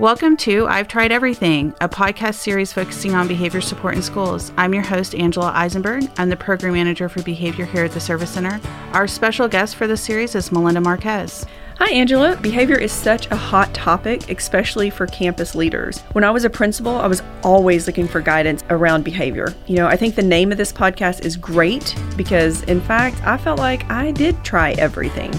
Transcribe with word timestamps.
Welcome 0.00 0.36
to 0.38 0.66
I've 0.66 0.88
Tried 0.88 1.12
Everything, 1.12 1.72
a 1.80 1.88
podcast 1.88 2.34
series 2.34 2.72
focusing 2.72 3.14
on 3.14 3.28
behavior 3.28 3.60
support 3.60 3.94
in 3.94 4.02
schools. 4.02 4.50
I'm 4.56 4.74
your 4.74 4.82
host, 4.82 5.14
Angela 5.14 5.52
Eisenberg. 5.54 6.10
I'm 6.16 6.30
the 6.30 6.36
program 6.36 6.72
manager 6.72 7.08
for 7.08 7.22
behavior 7.22 7.64
here 7.64 7.84
at 7.84 7.92
the 7.92 8.00
Service 8.00 8.30
Center. 8.30 8.60
Our 8.92 9.06
special 9.06 9.46
guest 9.46 9.76
for 9.76 9.86
this 9.86 10.02
series 10.02 10.34
is 10.34 10.50
Melinda 10.50 10.80
Marquez. 10.80 11.46
Hi, 11.78 11.92
Angela. 11.92 12.34
Behavior 12.42 12.76
is 12.76 12.90
such 12.90 13.30
a 13.30 13.36
hot 13.36 13.72
topic, 13.72 14.28
especially 14.30 14.90
for 14.90 15.06
campus 15.06 15.54
leaders. 15.54 16.00
When 16.10 16.24
I 16.24 16.32
was 16.32 16.44
a 16.44 16.50
principal, 16.50 16.96
I 16.96 17.06
was 17.06 17.22
always 17.44 17.86
looking 17.86 18.08
for 18.08 18.20
guidance 18.20 18.64
around 18.70 19.04
behavior. 19.04 19.54
You 19.68 19.76
know, 19.76 19.86
I 19.86 19.96
think 19.96 20.16
the 20.16 20.22
name 20.22 20.50
of 20.50 20.58
this 20.58 20.72
podcast 20.72 21.24
is 21.24 21.36
great 21.36 21.94
because, 22.16 22.64
in 22.64 22.80
fact, 22.80 23.22
I 23.22 23.36
felt 23.36 23.60
like 23.60 23.88
I 23.88 24.10
did 24.10 24.42
try 24.42 24.72
everything. 24.72 25.32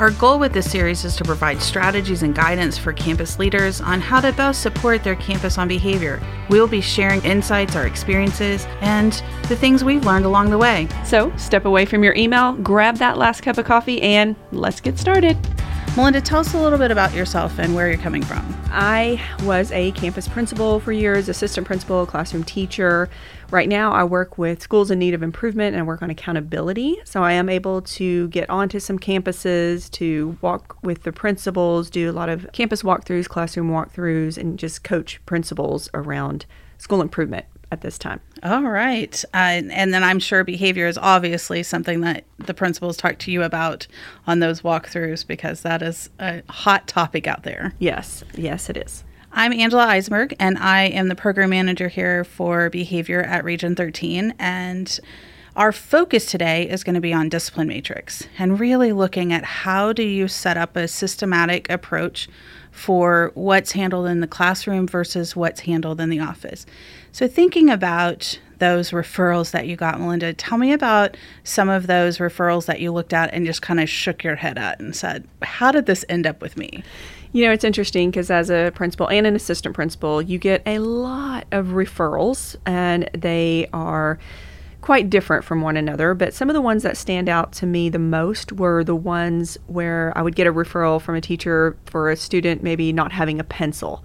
Our 0.00 0.12
goal 0.12 0.38
with 0.38 0.54
this 0.54 0.70
series 0.70 1.04
is 1.04 1.14
to 1.16 1.24
provide 1.24 1.60
strategies 1.60 2.22
and 2.22 2.34
guidance 2.34 2.78
for 2.78 2.90
campus 2.90 3.38
leaders 3.38 3.82
on 3.82 4.00
how 4.00 4.22
to 4.22 4.32
best 4.32 4.62
support 4.62 5.04
their 5.04 5.14
campus 5.14 5.58
on 5.58 5.68
behavior. 5.68 6.22
We'll 6.48 6.66
be 6.66 6.80
sharing 6.80 7.22
insights, 7.22 7.76
our 7.76 7.86
experiences, 7.86 8.64
and 8.80 9.12
the 9.48 9.56
things 9.56 9.84
we've 9.84 10.06
learned 10.06 10.24
along 10.24 10.48
the 10.48 10.56
way. 10.56 10.88
So, 11.04 11.30
step 11.36 11.66
away 11.66 11.84
from 11.84 12.02
your 12.02 12.14
email, 12.14 12.54
grab 12.54 12.96
that 12.96 13.18
last 13.18 13.42
cup 13.42 13.58
of 13.58 13.66
coffee, 13.66 14.00
and 14.00 14.36
let's 14.52 14.80
get 14.80 14.98
started. 14.98 15.36
Melinda, 16.00 16.22
tell 16.22 16.40
us 16.40 16.54
a 16.54 16.58
little 16.58 16.78
bit 16.78 16.90
about 16.90 17.12
yourself 17.12 17.58
and 17.58 17.74
where 17.74 17.86
you're 17.86 18.00
coming 18.00 18.22
from. 18.22 18.42
I 18.70 19.22
was 19.42 19.70
a 19.70 19.92
campus 19.92 20.26
principal 20.26 20.80
for 20.80 20.92
years, 20.92 21.28
assistant 21.28 21.66
principal, 21.66 22.06
classroom 22.06 22.42
teacher. 22.42 23.10
Right 23.50 23.68
now, 23.68 23.92
I 23.92 24.04
work 24.04 24.38
with 24.38 24.62
schools 24.62 24.90
in 24.90 24.98
need 24.98 25.12
of 25.12 25.22
improvement 25.22 25.74
and 25.74 25.82
I 25.82 25.82
work 25.82 26.00
on 26.00 26.08
accountability. 26.08 26.96
So 27.04 27.22
I 27.22 27.32
am 27.32 27.50
able 27.50 27.82
to 27.82 28.28
get 28.28 28.48
onto 28.48 28.80
some 28.80 28.98
campuses 28.98 29.90
to 29.90 30.38
walk 30.40 30.78
with 30.82 31.02
the 31.02 31.12
principals, 31.12 31.90
do 31.90 32.10
a 32.10 32.12
lot 32.12 32.30
of 32.30 32.48
campus 32.54 32.82
walkthroughs, 32.82 33.28
classroom 33.28 33.70
walkthroughs, 33.70 34.38
and 34.38 34.58
just 34.58 34.82
coach 34.82 35.20
principals 35.26 35.90
around 35.92 36.46
school 36.78 37.02
improvement 37.02 37.44
at 37.70 37.82
this 37.82 37.98
time. 37.98 38.20
All 38.42 38.62
right. 38.62 39.22
Uh, 39.32 39.62
and 39.70 39.94
then 39.94 40.02
I'm 40.02 40.18
sure 40.18 40.44
behavior 40.44 40.86
is 40.86 40.98
obviously 40.98 41.62
something 41.62 42.00
that 42.00 42.24
the 42.38 42.54
principals 42.54 42.96
talk 42.96 43.18
to 43.20 43.30
you 43.30 43.42
about 43.42 43.86
on 44.26 44.40
those 44.40 44.62
walkthroughs 44.62 45.26
because 45.26 45.62
that 45.62 45.82
is 45.82 46.10
a 46.18 46.42
hot 46.48 46.88
topic 46.88 47.26
out 47.26 47.42
there. 47.42 47.74
Yes, 47.78 48.24
yes, 48.34 48.68
it 48.70 48.76
is. 48.76 49.04
I'm 49.32 49.52
Angela 49.52 49.86
Eisenberg, 49.86 50.34
and 50.40 50.58
I 50.58 50.84
am 50.86 51.06
the 51.06 51.14
program 51.14 51.50
manager 51.50 51.86
here 51.86 52.24
for 52.24 52.68
behavior 52.68 53.22
at 53.22 53.44
Region 53.44 53.76
13. 53.76 54.34
And 54.40 54.98
our 55.54 55.70
focus 55.70 56.26
today 56.26 56.68
is 56.68 56.82
going 56.82 56.94
to 56.94 57.00
be 57.00 57.12
on 57.12 57.28
discipline 57.28 57.68
matrix 57.68 58.26
and 58.38 58.58
really 58.58 58.92
looking 58.92 59.32
at 59.32 59.44
how 59.44 59.92
do 59.92 60.02
you 60.02 60.26
set 60.26 60.56
up 60.56 60.74
a 60.74 60.88
systematic 60.88 61.70
approach 61.70 62.28
for 62.70 63.30
what's 63.34 63.72
handled 63.72 64.06
in 64.06 64.20
the 64.20 64.26
classroom 64.26 64.86
versus 64.86 65.36
what's 65.36 65.60
handled 65.60 66.00
in 66.00 66.08
the 66.08 66.20
office. 66.20 66.66
So, 67.12 67.26
thinking 67.26 67.70
about 67.70 68.38
those 68.58 68.90
referrals 68.90 69.50
that 69.50 69.66
you 69.66 69.74
got, 69.74 69.98
Melinda, 69.98 70.32
tell 70.32 70.58
me 70.58 70.72
about 70.72 71.16
some 71.42 71.68
of 71.68 71.86
those 71.86 72.18
referrals 72.18 72.66
that 72.66 72.80
you 72.80 72.92
looked 72.92 73.12
at 73.12 73.32
and 73.32 73.44
just 73.44 73.62
kind 73.62 73.80
of 73.80 73.88
shook 73.88 74.22
your 74.22 74.36
head 74.36 74.58
at 74.58 74.78
and 74.80 74.94
said, 74.94 75.26
How 75.42 75.72
did 75.72 75.86
this 75.86 76.04
end 76.08 76.26
up 76.26 76.40
with 76.40 76.56
me? 76.56 76.84
You 77.32 77.44
know, 77.44 77.52
it's 77.52 77.64
interesting 77.64 78.10
because 78.10 78.30
as 78.30 78.50
a 78.50 78.72
principal 78.74 79.08
and 79.08 79.26
an 79.26 79.34
assistant 79.34 79.74
principal, 79.74 80.20
you 80.20 80.38
get 80.38 80.62
a 80.66 80.78
lot 80.78 81.46
of 81.52 81.68
referrals 81.68 82.56
and 82.66 83.08
they 83.12 83.68
are 83.72 84.18
quite 84.80 85.10
different 85.10 85.44
from 85.44 85.60
one 85.60 85.76
another, 85.76 86.14
but 86.14 86.32
some 86.32 86.48
of 86.48 86.54
the 86.54 86.60
ones 86.60 86.82
that 86.82 86.96
stand 86.96 87.28
out 87.28 87.52
to 87.52 87.66
me 87.66 87.88
the 87.88 87.98
most 87.98 88.52
were 88.52 88.82
the 88.82 88.96
ones 88.96 89.58
where 89.66 90.12
I 90.16 90.22
would 90.22 90.34
get 90.34 90.46
a 90.46 90.52
referral 90.52 91.00
from 91.00 91.14
a 91.14 91.20
teacher 91.20 91.76
for 91.84 92.10
a 92.10 92.16
student 92.16 92.62
maybe 92.62 92.92
not 92.92 93.12
having 93.12 93.38
a 93.38 93.44
pencil 93.44 94.02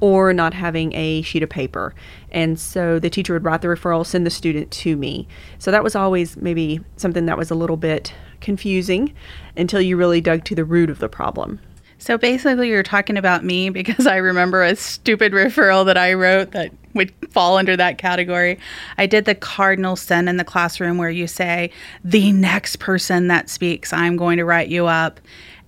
or 0.00 0.32
not 0.32 0.54
having 0.54 0.94
a 0.94 1.22
sheet 1.22 1.42
of 1.42 1.48
paper. 1.48 1.94
And 2.30 2.58
so 2.58 2.98
the 2.98 3.10
teacher 3.10 3.32
would 3.32 3.44
write 3.44 3.62
the 3.62 3.68
referral, 3.68 4.04
send 4.04 4.26
the 4.26 4.30
student 4.30 4.70
to 4.72 4.96
me. 4.96 5.26
So 5.58 5.70
that 5.70 5.84
was 5.84 5.94
always 5.94 6.36
maybe 6.36 6.80
something 6.96 7.26
that 7.26 7.38
was 7.38 7.50
a 7.50 7.54
little 7.54 7.76
bit 7.76 8.12
confusing 8.40 9.14
until 9.56 9.80
you 9.80 9.96
really 9.96 10.20
dug 10.20 10.44
to 10.44 10.54
the 10.54 10.64
root 10.64 10.90
of 10.90 10.98
the 10.98 11.08
problem. 11.08 11.60
So 11.98 12.18
basically, 12.18 12.68
you're 12.68 12.82
talking 12.82 13.16
about 13.16 13.44
me 13.44 13.70
because 13.70 14.06
I 14.06 14.16
remember 14.16 14.62
a 14.62 14.76
stupid 14.76 15.32
referral 15.32 15.86
that 15.86 15.96
I 15.96 16.12
wrote 16.12 16.50
that 16.50 16.70
would 16.94 17.12
fall 17.30 17.56
under 17.56 17.76
that 17.76 17.98
category. 17.98 18.58
I 18.98 19.06
did 19.06 19.24
the 19.24 19.34
cardinal 19.34 19.96
sin 19.96 20.28
in 20.28 20.36
the 20.36 20.44
classroom 20.44 20.98
where 20.98 21.10
you 21.10 21.26
say, 21.26 21.70
the 22.04 22.30
next 22.32 22.78
person 22.78 23.28
that 23.28 23.48
speaks, 23.48 23.92
I'm 23.92 24.16
going 24.16 24.36
to 24.36 24.44
write 24.44 24.68
you 24.68 24.86
up. 24.86 25.18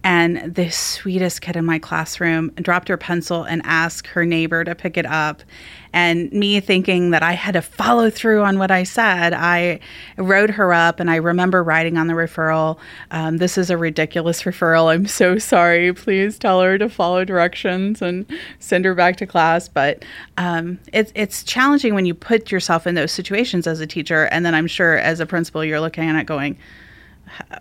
And 0.06 0.54
the 0.54 0.70
sweetest 0.70 1.40
kid 1.40 1.56
in 1.56 1.64
my 1.64 1.80
classroom 1.80 2.50
dropped 2.50 2.86
her 2.86 2.96
pencil 2.96 3.42
and 3.42 3.60
asked 3.64 4.06
her 4.06 4.24
neighbor 4.24 4.62
to 4.62 4.76
pick 4.76 4.96
it 4.96 5.04
up. 5.04 5.42
And 5.92 6.30
me 6.30 6.60
thinking 6.60 7.10
that 7.10 7.24
I 7.24 7.32
had 7.32 7.54
to 7.54 7.60
follow 7.60 8.08
through 8.08 8.44
on 8.44 8.60
what 8.60 8.70
I 8.70 8.84
said, 8.84 9.32
I 9.34 9.80
wrote 10.16 10.50
her 10.50 10.72
up 10.72 11.00
and 11.00 11.10
I 11.10 11.16
remember 11.16 11.60
writing 11.60 11.98
on 11.98 12.06
the 12.06 12.12
referral, 12.12 12.78
um, 13.10 13.38
This 13.38 13.58
is 13.58 13.68
a 13.68 13.76
ridiculous 13.76 14.44
referral. 14.44 14.94
I'm 14.94 15.08
so 15.08 15.38
sorry. 15.38 15.92
Please 15.92 16.38
tell 16.38 16.60
her 16.60 16.78
to 16.78 16.88
follow 16.88 17.24
directions 17.24 18.00
and 18.00 18.26
send 18.60 18.84
her 18.84 18.94
back 18.94 19.16
to 19.16 19.26
class. 19.26 19.66
But 19.66 20.04
um, 20.36 20.78
it's, 20.92 21.10
it's 21.16 21.42
challenging 21.42 21.94
when 21.94 22.06
you 22.06 22.14
put 22.14 22.52
yourself 22.52 22.86
in 22.86 22.94
those 22.94 23.10
situations 23.10 23.66
as 23.66 23.80
a 23.80 23.88
teacher. 23.88 24.26
And 24.26 24.46
then 24.46 24.54
I'm 24.54 24.68
sure 24.68 24.98
as 24.98 25.18
a 25.18 25.26
principal, 25.26 25.64
you're 25.64 25.80
looking 25.80 26.08
at 26.08 26.14
it 26.14 26.26
going, 26.26 26.56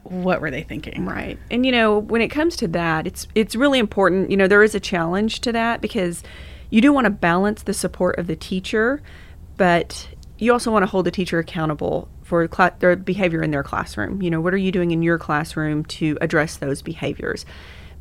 what 0.03 0.41
were 0.41 0.51
they 0.51 0.63
thinking? 0.63 1.05
Right. 1.05 1.39
And 1.49 1.65
you 1.65 1.71
know 1.71 1.99
when 1.99 2.21
it 2.21 2.29
comes 2.29 2.55
to 2.57 2.67
that 2.69 3.07
it's 3.07 3.27
it's 3.35 3.55
really 3.55 3.79
important 3.79 4.31
you 4.31 4.37
know 4.37 4.47
there 4.47 4.63
is 4.63 4.75
a 4.75 4.79
challenge 4.79 5.41
to 5.41 5.51
that 5.51 5.81
because 5.81 6.23
you 6.69 6.81
do 6.81 6.91
want 6.93 7.05
to 7.05 7.11
balance 7.11 7.63
the 7.63 7.73
support 7.73 8.17
of 8.17 8.27
the 8.27 8.35
teacher 8.35 9.01
but 9.57 10.07
you 10.37 10.51
also 10.51 10.71
want 10.71 10.83
to 10.83 10.87
hold 10.87 11.05
the 11.05 11.11
teacher 11.11 11.39
accountable 11.39 12.09
for 12.23 12.47
cl- 12.51 12.75
their 12.79 12.95
behavior 12.95 13.41
in 13.41 13.51
their 13.51 13.63
classroom. 13.63 14.21
You 14.21 14.29
know 14.29 14.41
what 14.41 14.53
are 14.53 14.57
you 14.57 14.71
doing 14.71 14.91
in 14.91 15.01
your 15.01 15.17
classroom 15.17 15.85
to 15.85 16.17
address 16.21 16.57
those 16.57 16.81
behaviors 16.81 17.45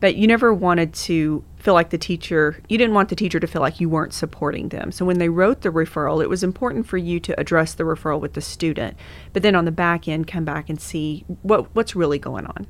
but 0.00 0.16
you 0.16 0.27
never 0.27 0.53
wanted 0.53 0.93
to 0.94 1.44
feel 1.59 1.75
like 1.75 1.91
the 1.91 1.99
teacher, 1.99 2.60
you 2.69 2.77
didn't 2.77 2.94
want 2.94 3.09
the 3.09 3.16
teacher 3.16 3.41
to 3.41 3.47
feel 3.47 3.62
like 3.62 3.81
you 3.81 3.88
weren't 3.88 4.12
supporting 4.12 4.69
them. 4.69 4.93
So 4.93 5.05
when 5.05 5.19
they 5.19 5.28
wrote 5.28 5.62
the 5.62 5.71
referral, 5.71 6.22
it 6.22 6.28
was 6.28 6.43
important 6.43 6.87
for 6.87 6.99
you 6.99 7.19
to 7.21 7.38
address 7.41 7.75
the 7.75 7.84
referral 7.84 8.21
with 8.21 8.34
the 8.34 8.41
student, 8.41 8.97
but 9.33 9.43
then 9.43 9.54
on 9.54 9.65
the 9.65 9.72
back 9.72 10.06
end, 10.06 10.27
come 10.27 10.44
back 10.44 10.69
and 10.69 10.81
see 10.81 11.25
what, 11.43 11.75
what's 11.75 11.97
really 11.97 12.19
going 12.19 12.47
on. 12.47 12.66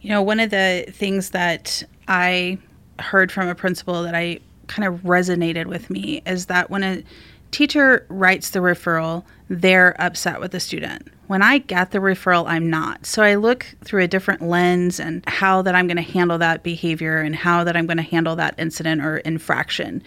You 0.00 0.10
know, 0.10 0.22
one 0.22 0.40
of 0.40 0.50
the 0.50 0.86
things 0.90 1.30
that 1.30 1.82
I 2.06 2.58
heard 3.00 3.32
from 3.32 3.48
a 3.48 3.54
principal 3.54 4.02
that 4.02 4.14
I 4.14 4.40
kind 4.68 4.86
of 4.86 5.00
resonated 5.02 5.66
with 5.66 5.90
me 5.90 6.22
is 6.26 6.46
that 6.46 6.70
when 6.70 6.84
a 6.84 7.02
teacher 7.50 8.06
writes 8.08 8.50
the 8.50 8.60
referral, 8.60 9.24
they're 9.48 10.00
upset 10.00 10.40
with 10.40 10.52
the 10.52 10.60
student. 10.60 11.08
When 11.28 11.42
I 11.42 11.58
get 11.58 11.90
the 11.90 11.98
referral, 11.98 12.48
I'm 12.48 12.70
not. 12.70 13.04
So 13.04 13.22
I 13.22 13.34
look 13.34 13.66
through 13.84 14.02
a 14.02 14.08
different 14.08 14.40
lens 14.40 14.98
and 14.98 15.22
how 15.28 15.60
that 15.60 15.74
I'm 15.74 15.86
going 15.86 15.98
to 15.98 16.02
handle 16.02 16.38
that 16.38 16.62
behavior 16.62 17.18
and 17.18 17.36
how 17.36 17.64
that 17.64 17.76
I'm 17.76 17.86
going 17.86 17.98
to 17.98 18.02
handle 18.02 18.34
that 18.36 18.54
incident 18.56 19.02
or 19.02 19.18
infraction. 19.18 20.02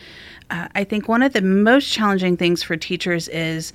Uh, 0.50 0.68
I 0.74 0.84
think 0.84 1.08
one 1.08 1.22
of 1.22 1.34
the 1.34 1.44
most 1.44 1.92
challenging 1.92 2.38
things 2.38 2.64
for 2.64 2.76
teachers 2.76 3.28
is 3.28 3.72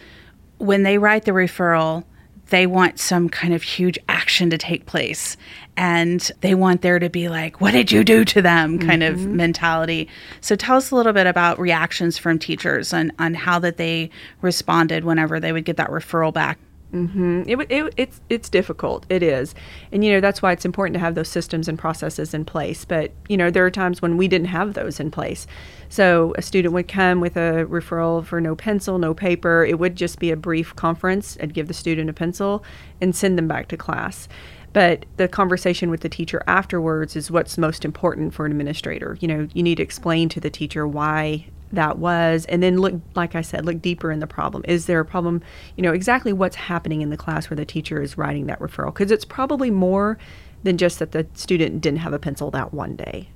when 0.58 0.82
they 0.82 0.98
write 0.98 1.24
the 1.24 1.30
referral, 1.30 2.04
they 2.48 2.66
want 2.66 2.98
some 2.98 3.28
kind 3.28 3.54
of 3.54 3.62
huge 3.62 3.98
action 4.08 4.50
to 4.50 4.58
take 4.58 4.86
place 4.86 5.36
and 5.76 6.32
they 6.40 6.54
want 6.54 6.82
there 6.82 6.98
to 6.98 7.10
be 7.10 7.28
like 7.28 7.60
what 7.60 7.72
did 7.72 7.90
you 7.90 8.04
do 8.04 8.24
to 8.24 8.40
them 8.40 8.78
kind 8.78 9.02
mm-hmm. 9.02 9.14
of 9.14 9.26
mentality 9.26 10.08
so 10.40 10.54
tell 10.54 10.76
us 10.76 10.92
a 10.92 10.94
little 10.94 11.12
bit 11.12 11.26
about 11.26 11.58
reactions 11.58 12.16
from 12.16 12.38
teachers 12.38 12.92
and 12.92 13.10
on 13.18 13.34
how 13.34 13.58
that 13.58 13.78
they 13.78 14.08
responded 14.42 15.04
whenever 15.04 15.40
they 15.40 15.52
would 15.52 15.64
get 15.64 15.76
that 15.76 15.90
referral 15.90 16.32
back 16.32 16.56
Mm-hmm. 16.92 17.42
It, 17.46 17.70
it, 17.70 17.94
it's 17.96 18.20
it's 18.30 18.48
difficult. 18.48 19.06
It 19.08 19.22
is, 19.22 19.54
and 19.90 20.04
you 20.04 20.12
know 20.12 20.20
that's 20.20 20.40
why 20.40 20.52
it's 20.52 20.64
important 20.64 20.94
to 20.94 21.00
have 21.00 21.16
those 21.16 21.28
systems 21.28 21.66
and 21.68 21.78
processes 21.78 22.32
in 22.32 22.44
place. 22.44 22.84
But 22.84 23.12
you 23.28 23.36
know 23.36 23.50
there 23.50 23.66
are 23.66 23.70
times 23.70 24.00
when 24.00 24.16
we 24.16 24.28
didn't 24.28 24.48
have 24.48 24.74
those 24.74 25.00
in 25.00 25.10
place. 25.10 25.46
So 25.88 26.32
a 26.38 26.42
student 26.42 26.74
would 26.74 26.88
come 26.88 27.20
with 27.20 27.36
a 27.36 27.66
referral 27.68 28.24
for 28.24 28.40
no 28.40 28.54
pencil, 28.54 28.98
no 28.98 29.14
paper. 29.14 29.64
It 29.64 29.78
would 29.78 29.96
just 29.96 30.20
be 30.20 30.30
a 30.30 30.36
brief 30.36 30.76
conference. 30.76 31.36
I'd 31.40 31.54
give 31.54 31.68
the 31.68 31.74
student 31.74 32.08
a 32.08 32.12
pencil 32.12 32.64
and 33.00 33.14
send 33.14 33.36
them 33.36 33.48
back 33.48 33.68
to 33.68 33.76
class. 33.76 34.28
But 34.72 35.06
the 35.16 35.26
conversation 35.26 35.90
with 35.90 36.02
the 36.02 36.08
teacher 36.08 36.42
afterwards 36.46 37.16
is 37.16 37.30
what's 37.30 37.56
most 37.56 37.84
important 37.84 38.34
for 38.34 38.46
an 38.46 38.52
administrator. 38.52 39.16
You 39.20 39.28
know, 39.28 39.48
you 39.54 39.62
need 39.62 39.76
to 39.76 39.82
explain 39.82 40.28
to 40.30 40.40
the 40.40 40.50
teacher 40.50 40.86
why 40.86 41.46
that 41.72 41.98
was 41.98 42.44
and 42.46 42.62
then 42.62 42.78
look 42.78 42.94
like 43.14 43.34
i 43.34 43.40
said 43.40 43.64
look 43.66 43.82
deeper 43.82 44.12
in 44.12 44.20
the 44.20 44.26
problem. 44.26 44.62
Is 44.68 44.86
there 44.86 45.00
a 45.00 45.04
problem 45.04 45.42
you 45.76 45.82
know 45.82 45.92
exactly 45.92 46.32
what's 46.32 46.56
happening 46.56 47.02
in 47.02 47.10
the 47.10 47.16
class 47.16 47.50
where 47.50 47.56
the 47.56 47.64
teacher 47.64 48.00
is 48.00 48.16
writing 48.16 48.46
that 48.46 48.60
referral? 48.60 48.92
Because 48.92 49.10
it's 49.10 49.24
probably 49.24 49.70
more 49.70 50.18
than 50.62 50.78
just 50.78 50.98
that 50.98 51.12
the 51.12 51.26
student 51.34 51.80
didn't 51.80 52.00
have 52.00 52.12
a 52.12 52.18
pencil 52.18 52.50
that 52.50 52.72
one 52.72 52.96
day 52.96 53.28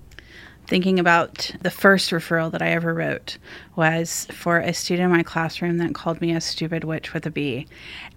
thinking 0.70 1.00
about 1.00 1.50
the 1.62 1.70
first 1.70 2.12
referral 2.12 2.50
that 2.52 2.62
I 2.62 2.70
ever 2.70 2.94
wrote 2.94 3.36
was 3.74 4.26
for 4.30 4.58
a 4.58 4.72
student 4.72 5.06
in 5.06 5.10
my 5.10 5.22
classroom 5.22 5.78
that 5.78 5.94
called 5.94 6.20
me 6.20 6.32
a 6.32 6.40
stupid 6.40 6.84
witch 6.84 7.12
with 7.12 7.26
a 7.26 7.30
B, 7.30 7.66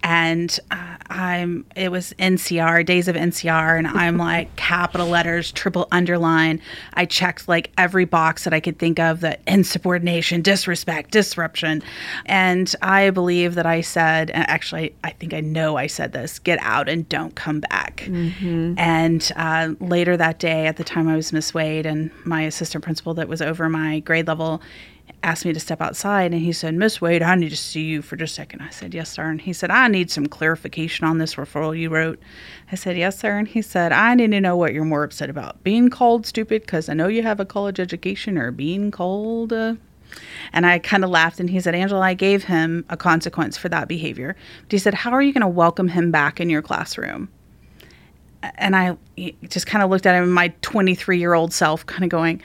and 0.03 0.59
uh, 0.69 0.97
I'm 1.09 1.65
it 1.75 1.91
was 1.91 2.13
NCR 2.19 2.85
days 2.85 3.07
of 3.07 3.15
NCR, 3.15 3.77
and 3.77 3.87
I'm 3.87 4.17
like 4.17 4.55
capital 4.55 5.07
letters, 5.07 5.51
triple 5.51 5.87
underline. 5.91 6.61
I 6.93 7.05
checked 7.05 7.47
like 7.47 7.71
every 7.77 8.05
box 8.05 8.43
that 8.43 8.53
I 8.53 8.59
could 8.59 8.77
think 8.77 8.99
of 8.99 9.21
that 9.21 9.41
insubordination, 9.47 10.41
disrespect, 10.41 11.11
disruption, 11.11 11.81
and 12.25 12.73
I 12.81 13.09
believe 13.09 13.55
that 13.55 13.65
I 13.65 13.81
said, 13.81 14.29
and 14.31 14.47
actually 14.47 14.93
I 15.03 15.09
think 15.11 15.33
I 15.33 15.39
know 15.39 15.77
I 15.77 15.87
said 15.87 16.11
this: 16.11 16.37
get 16.37 16.59
out 16.61 16.87
and 16.87 17.07
don't 17.09 17.35
come 17.35 17.61
back. 17.61 18.03
Mm-hmm. 18.05 18.75
And 18.77 19.31
uh, 19.35 19.73
later 19.79 20.17
that 20.17 20.39
day, 20.39 20.67
at 20.67 20.77
the 20.77 20.83
time 20.83 21.07
I 21.07 21.15
was 21.15 21.33
Miss 21.33 21.53
Wade, 21.53 21.85
and 21.87 22.11
my 22.25 22.42
assistant 22.45 22.83
principal 22.83 23.13
that 23.15 23.27
was 23.27 23.41
over 23.41 23.69
my 23.69 23.99
grade 23.99 24.27
level 24.27 24.61
asked 25.21 25.45
me 25.45 25.53
to 25.53 25.59
step 25.59 25.81
outside 25.81 26.33
and 26.33 26.41
he 26.41 26.51
said, 26.51 26.73
Miss 26.73 26.99
Wade, 26.99 27.21
I 27.21 27.35
need 27.35 27.49
to 27.49 27.57
see 27.57 27.83
you 27.83 28.01
for 28.01 28.15
just 28.15 28.33
a 28.33 28.35
second. 28.35 28.61
I 28.61 28.69
said, 28.69 28.93
Yes, 28.93 29.09
sir. 29.09 29.29
And 29.29 29.41
he 29.41 29.53
said, 29.53 29.71
I 29.71 29.87
need 29.87 30.11
some 30.11 30.27
clarification 30.27 31.05
on 31.05 31.17
this 31.17 31.35
referral 31.35 31.77
you 31.77 31.89
wrote. 31.89 32.19
I 32.71 32.75
said, 32.75 32.97
Yes, 32.97 33.19
sir. 33.19 33.37
And 33.37 33.47
he 33.47 33.61
said, 33.61 33.91
I 33.91 34.15
need 34.15 34.31
to 34.31 34.41
know 34.41 34.57
what 34.57 34.73
you're 34.73 34.83
more 34.83 35.03
upset 35.03 35.29
about 35.29 35.63
being 35.63 35.89
called 35.89 36.25
stupid 36.25 36.61
because 36.61 36.89
I 36.89 36.93
know 36.93 37.07
you 37.07 37.23
have 37.23 37.39
a 37.39 37.45
college 37.45 37.79
education 37.79 38.37
or 38.37 38.51
being 38.51 38.91
called. 38.91 39.53
Uh... 39.53 39.75
And 40.51 40.65
I 40.65 40.79
kind 40.79 41.03
of 41.03 41.09
laughed 41.09 41.39
and 41.39 41.49
he 41.49 41.59
said, 41.59 41.75
Angela, 41.75 42.01
I 42.01 42.13
gave 42.13 42.43
him 42.43 42.85
a 42.89 42.97
consequence 42.97 43.57
for 43.57 43.69
that 43.69 43.87
behavior. 43.87 44.35
But 44.63 44.71
he 44.71 44.77
said, 44.77 44.93
How 44.93 45.11
are 45.11 45.21
you 45.21 45.33
going 45.33 45.41
to 45.41 45.47
welcome 45.47 45.87
him 45.89 46.11
back 46.11 46.39
in 46.39 46.49
your 46.49 46.61
classroom? 46.61 47.29
And 48.55 48.75
I 48.75 48.97
just 49.49 49.67
kind 49.67 49.83
of 49.83 49.89
looked 49.89 50.05
at 50.05 50.15
him, 50.15 50.31
my 50.31 50.53
23 50.61 51.17
year 51.17 51.33
old 51.33 51.53
self, 51.53 51.85
kind 51.85 52.03
of 52.03 52.09
going, 52.09 52.41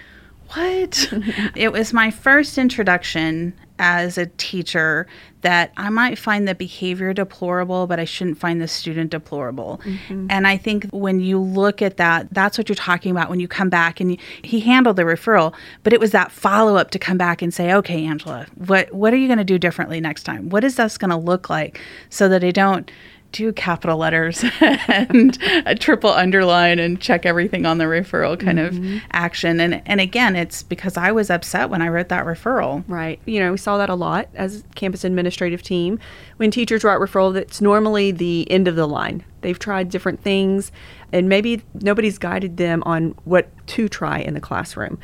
what? 0.55 1.12
it 1.56 1.73
was 1.73 1.93
my 1.93 2.11
first 2.11 2.59
introduction 2.59 3.55
as 3.79 4.19
a 4.19 4.27
teacher 4.27 5.06
that 5.43 5.73
I 5.77 5.89
might 5.89 6.19
find 6.19 6.49
the 6.49 6.55
behavior 6.55 7.12
deplorable, 7.12 7.87
but 7.87 8.00
I 8.00 8.05
shouldn't 8.05 8.39
find 8.39 8.61
the 8.61 8.67
student 8.67 9.11
deplorable. 9.11 9.81
Mm-hmm. 9.85 10.27
And 10.31 10.47
I 10.49 10.56
think 10.56 10.87
when 10.91 11.21
you 11.21 11.39
look 11.39 11.81
at 11.81 11.97
that, 11.99 12.33
that's 12.33 12.59
what 12.59 12.69
you're 12.69 12.77
talking 12.77 13.12
about 13.12 13.31
when 13.31 13.39
you 13.39 13.47
come 13.47 13.69
back 13.69 14.00
and 14.00 14.12
you, 14.12 14.19
he 14.43 14.61
handled 14.61 14.97
the 14.97 15.03
referral, 15.03 15.55
but 15.85 15.93
it 15.93 16.00
was 16.00 16.11
that 16.11 16.33
follow 16.33 16.77
up 16.77 16.91
to 16.91 16.99
come 16.99 17.19
back 17.19 17.41
and 17.41 17.55
say, 17.55 17.73
okay, 17.73 18.05
Angela, 18.05 18.47
what, 18.56 18.93
what 18.93 19.12
are 19.12 19.17
you 19.17 19.29
going 19.29 19.39
to 19.39 19.45
do 19.45 19.59
differently 19.59 20.00
next 20.00 20.25
time? 20.25 20.49
What 20.49 20.65
is 20.65 20.75
this 20.75 20.99
going 20.99 21.11
to 21.11 21.17
look 21.17 21.49
like 21.49 21.81
so 22.11 22.29
that 22.29 22.43
I 22.43 22.50
don't 22.50 22.91
do 23.32 23.52
capital 23.52 23.98
letters 23.98 24.44
and 24.60 25.38
a 25.66 25.75
triple 25.75 26.10
underline 26.10 26.78
and 26.78 27.00
check 27.00 27.26
everything 27.26 27.66
on 27.66 27.78
the 27.78 27.84
referral 27.84 28.38
kind 28.38 28.58
mm-hmm. 28.58 28.96
of 28.96 29.02
action. 29.12 29.60
And 29.60 29.82
and 29.86 30.00
again, 30.00 30.36
it's 30.36 30.62
because 30.62 30.96
I 30.96 31.12
was 31.12 31.30
upset 31.30 31.70
when 31.70 31.82
I 31.82 31.88
wrote 31.88 32.08
that 32.08 32.25
referral. 32.25 32.84
Right. 32.88 33.20
You 33.26 33.40
know, 33.40 33.52
we 33.52 33.58
saw 33.58 33.78
that 33.78 33.90
a 33.90 33.94
lot 33.94 34.28
as 34.34 34.64
campus 34.75 35.04
administrative 35.04 35.62
team. 35.62 35.98
When 36.38 36.50
teachers 36.50 36.84
write 36.84 36.98
referral, 36.98 37.34
that's 37.34 37.60
normally 37.60 38.12
the 38.12 38.50
end 38.50 38.69
of 38.69 38.76
the 38.76 38.86
line. 38.86 39.25
They've 39.40 39.58
tried 39.58 39.90
different 39.90 40.20
things 40.22 40.72
and 41.12 41.28
maybe 41.28 41.62
nobody's 41.75 42.19
guided 42.19 42.56
them 42.56 42.82
on 42.84 43.14
what 43.25 43.48
to 43.69 43.88
try 43.88 44.19
in 44.19 44.34
the 44.34 44.40
classroom 44.40 44.98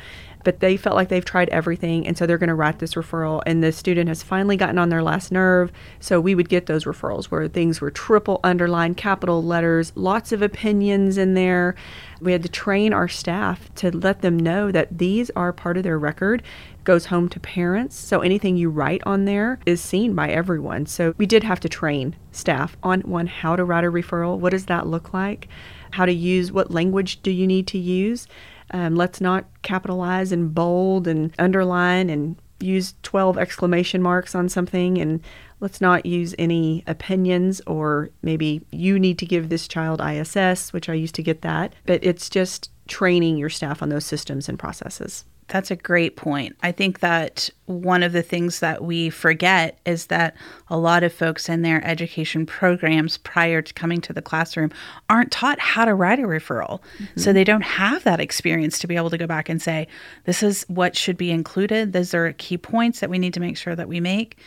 but 0.45 0.61
they 0.61 0.77
felt 0.77 0.95
like 0.95 1.09
they've 1.09 1.25
tried 1.25 1.49
everything 1.49 2.07
and 2.07 2.17
so 2.17 2.25
they're 2.25 2.37
going 2.37 2.47
to 2.47 2.55
write 2.55 2.79
this 2.79 2.93
referral 2.93 3.41
and 3.45 3.61
the 3.61 3.71
student 3.71 4.07
has 4.07 4.23
finally 4.23 4.55
gotten 4.55 4.77
on 4.77 4.87
their 4.89 5.03
last 5.03 5.31
nerve. 5.31 5.71
So 5.99 6.21
we 6.21 6.35
would 6.35 6.47
get 6.47 6.67
those 6.67 6.85
referrals 6.85 7.25
where 7.25 7.47
things 7.49 7.81
were 7.81 7.91
triple 7.91 8.39
underlined 8.43 8.95
capital 8.95 9.43
letters 9.43 9.91
lots 9.95 10.31
of 10.31 10.41
opinions 10.41 11.17
in 11.17 11.33
there. 11.33 11.75
We 12.21 12.31
had 12.31 12.43
to 12.43 12.49
train 12.49 12.93
our 12.93 13.09
staff 13.09 13.73
to 13.75 13.91
let 13.91 14.21
them 14.21 14.37
know 14.37 14.71
that 14.71 14.97
these 14.97 15.29
are 15.31 15.51
part 15.51 15.75
of 15.75 15.83
their 15.83 15.99
record 15.99 16.43
goes 16.85 17.07
home 17.07 17.27
to 17.29 17.39
parents. 17.39 17.97
So 17.97 18.21
anything 18.21 18.55
you 18.55 18.69
write 18.69 19.01
on 19.05 19.25
there 19.25 19.59
is 19.65 19.81
seen 19.81 20.13
by 20.13 20.29
everyone. 20.29 20.85
So 20.85 21.15
we 21.17 21.25
did 21.25 21.43
have 21.43 21.59
to 21.61 21.69
train 21.69 22.15
staff 22.31 22.77
on 22.83 23.01
one 23.01 23.27
how 23.27 23.55
to 23.55 23.65
write 23.65 23.83
a 23.83 23.91
referral 23.91 24.37
what 24.37 24.51
does 24.51 24.67
that 24.67 24.85
look 24.85 25.13
like? 25.13 25.47
How 25.91 26.05
to 26.05 26.13
use 26.13 26.51
what 26.51 26.71
language 26.71 27.21
do 27.23 27.31
you 27.31 27.47
need 27.47 27.67
to 27.67 27.77
use 27.77 28.27
um, 28.71 28.95
let's 28.95 29.21
not 29.21 29.45
capitalize 29.61 30.31
and 30.31 30.53
bold 30.53 31.07
and 31.07 31.33
underline 31.39 32.09
and 32.09 32.35
use 32.59 32.95
12 33.03 33.37
exclamation 33.37 34.01
marks 34.01 34.33
on 34.33 34.49
something 34.49 34.97
and 34.97 35.21
let's 35.59 35.81
not 35.81 36.05
use 36.05 36.33
any 36.37 36.83
opinions 36.87 37.61
or 37.67 38.09
maybe 38.21 38.65
you 38.71 38.97
need 38.99 39.19
to 39.19 39.25
give 39.25 39.49
this 39.49 39.67
child 39.67 40.01
ISS, 40.01 40.73
which 40.73 40.89
I 40.89 40.93
used 40.93 41.15
to 41.15 41.23
get 41.23 41.41
that, 41.41 41.73
but 41.85 42.03
it's 42.03 42.29
just 42.29 42.71
training 42.87 43.37
your 43.37 43.49
staff 43.49 43.81
on 43.81 43.89
those 43.89 44.05
systems 44.05 44.47
and 44.47 44.59
processes. 44.59 45.25
That's 45.47 45.69
a 45.69 45.75
great 45.75 46.15
point. 46.15 46.55
I 46.63 46.71
think 46.71 47.01
that 47.01 47.49
one 47.65 48.01
of 48.01 48.13
the 48.13 48.23
things 48.23 48.61
that 48.61 48.83
we 48.83 49.11
forget 49.11 49.79
is 49.85 50.07
that 50.07 50.35
a 50.69 50.77
lot 50.77 51.03
of 51.03 51.13
folks 51.13 51.47
in 51.49 51.61
their 51.61 51.85
education 51.85 52.47
programs 52.47 53.19
prior 53.19 53.61
to 53.61 53.73
coming 53.73 54.01
to 54.01 54.13
the 54.13 54.23
classroom 54.23 54.71
aren't 55.07 55.31
taught 55.31 55.59
how 55.59 55.85
to 55.85 55.93
write 55.93 56.19
a 56.19 56.23
referral. 56.23 56.81
Mm-hmm. 56.97 57.19
So 57.19 57.31
they 57.31 57.43
don't 57.43 57.61
have 57.61 58.03
that 58.05 58.19
experience 58.19 58.79
to 58.79 58.87
be 58.87 58.95
able 58.95 59.11
to 59.11 59.19
go 59.19 59.27
back 59.27 59.47
and 59.47 59.61
say, 59.61 59.87
this 60.23 60.41
is 60.41 60.65
what 60.67 60.95
should 60.95 61.17
be 61.17 61.29
included. 61.29 61.93
Those 61.93 62.15
are 62.15 62.33
key 62.33 62.57
points 62.57 62.99
that 62.99 63.11
we 63.11 63.19
need 63.19 63.35
to 63.35 63.39
make 63.39 63.57
sure 63.57 63.75
that 63.75 63.87
we 63.87 63.99
make. 63.99 64.39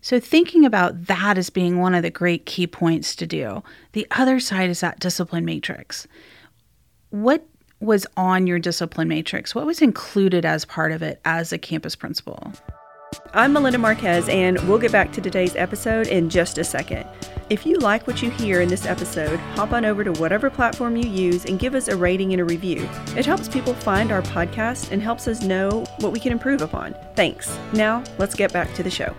So, 0.00 0.20
thinking 0.20 0.64
about 0.64 1.06
that 1.06 1.36
as 1.36 1.50
being 1.50 1.80
one 1.80 1.94
of 1.94 2.02
the 2.02 2.10
great 2.10 2.46
key 2.46 2.66
points 2.66 3.16
to 3.16 3.26
do. 3.26 3.62
The 3.90 4.06
other 4.12 4.38
side 4.38 4.70
is 4.70 4.80
that 4.80 5.00
discipline 5.00 5.44
matrix. 5.44 6.06
What 7.10 7.44
was 7.80 8.06
on 8.16 8.46
your 8.46 8.58
discipline 8.58 9.08
matrix? 9.08 9.54
What 9.54 9.66
was 9.66 9.82
included 9.82 10.44
as 10.44 10.64
part 10.64 10.92
of 10.92 11.02
it 11.02 11.20
as 11.24 11.52
a 11.52 11.58
campus 11.58 11.94
principal? 11.94 12.52
I'm 13.34 13.52
Melinda 13.52 13.78
Marquez, 13.78 14.28
and 14.28 14.58
we'll 14.68 14.78
get 14.78 14.92
back 14.92 15.12
to 15.12 15.20
today's 15.20 15.54
episode 15.56 16.06
in 16.08 16.30
just 16.30 16.58
a 16.58 16.64
second. 16.64 17.06
If 17.50 17.66
you 17.66 17.76
like 17.76 18.06
what 18.06 18.22
you 18.22 18.30
hear 18.30 18.60
in 18.60 18.68
this 18.68 18.86
episode, 18.86 19.38
hop 19.54 19.72
on 19.72 19.84
over 19.84 20.02
to 20.04 20.12
whatever 20.12 20.48
platform 20.50 20.96
you 20.96 21.08
use 21.08 21.44
and 21.44 21.58
give 21.58 21.74
us 21.74 21.88
a 21.88 21.96
rating 21.96 22.32
and 22.32 22.40
a 22.40 22.44
review. 22.44 22.88
It 23.16 23.26
helps 23.26 23.48
people 23.48 23.74
find 23.74 24.10
our 24.10 24.22
podcast 24.22 24.90
and 24.90 25.02
helps 25.02 25.28
us 25.28 25.42
know 25.42 25.84
what 26.00 26.12
we 26.12 26.18
can 26.18 26.32
improve 26.32 26.62
upon. 26.62 26.96
Thanks. 27.14 27.58
Now, 27.72 28.02
let's 28.18 28.34
get 28.34 28.52
back 28.52 28.72
to 28.74 28.82
the 28.82 28.90
show. 28.90 29.14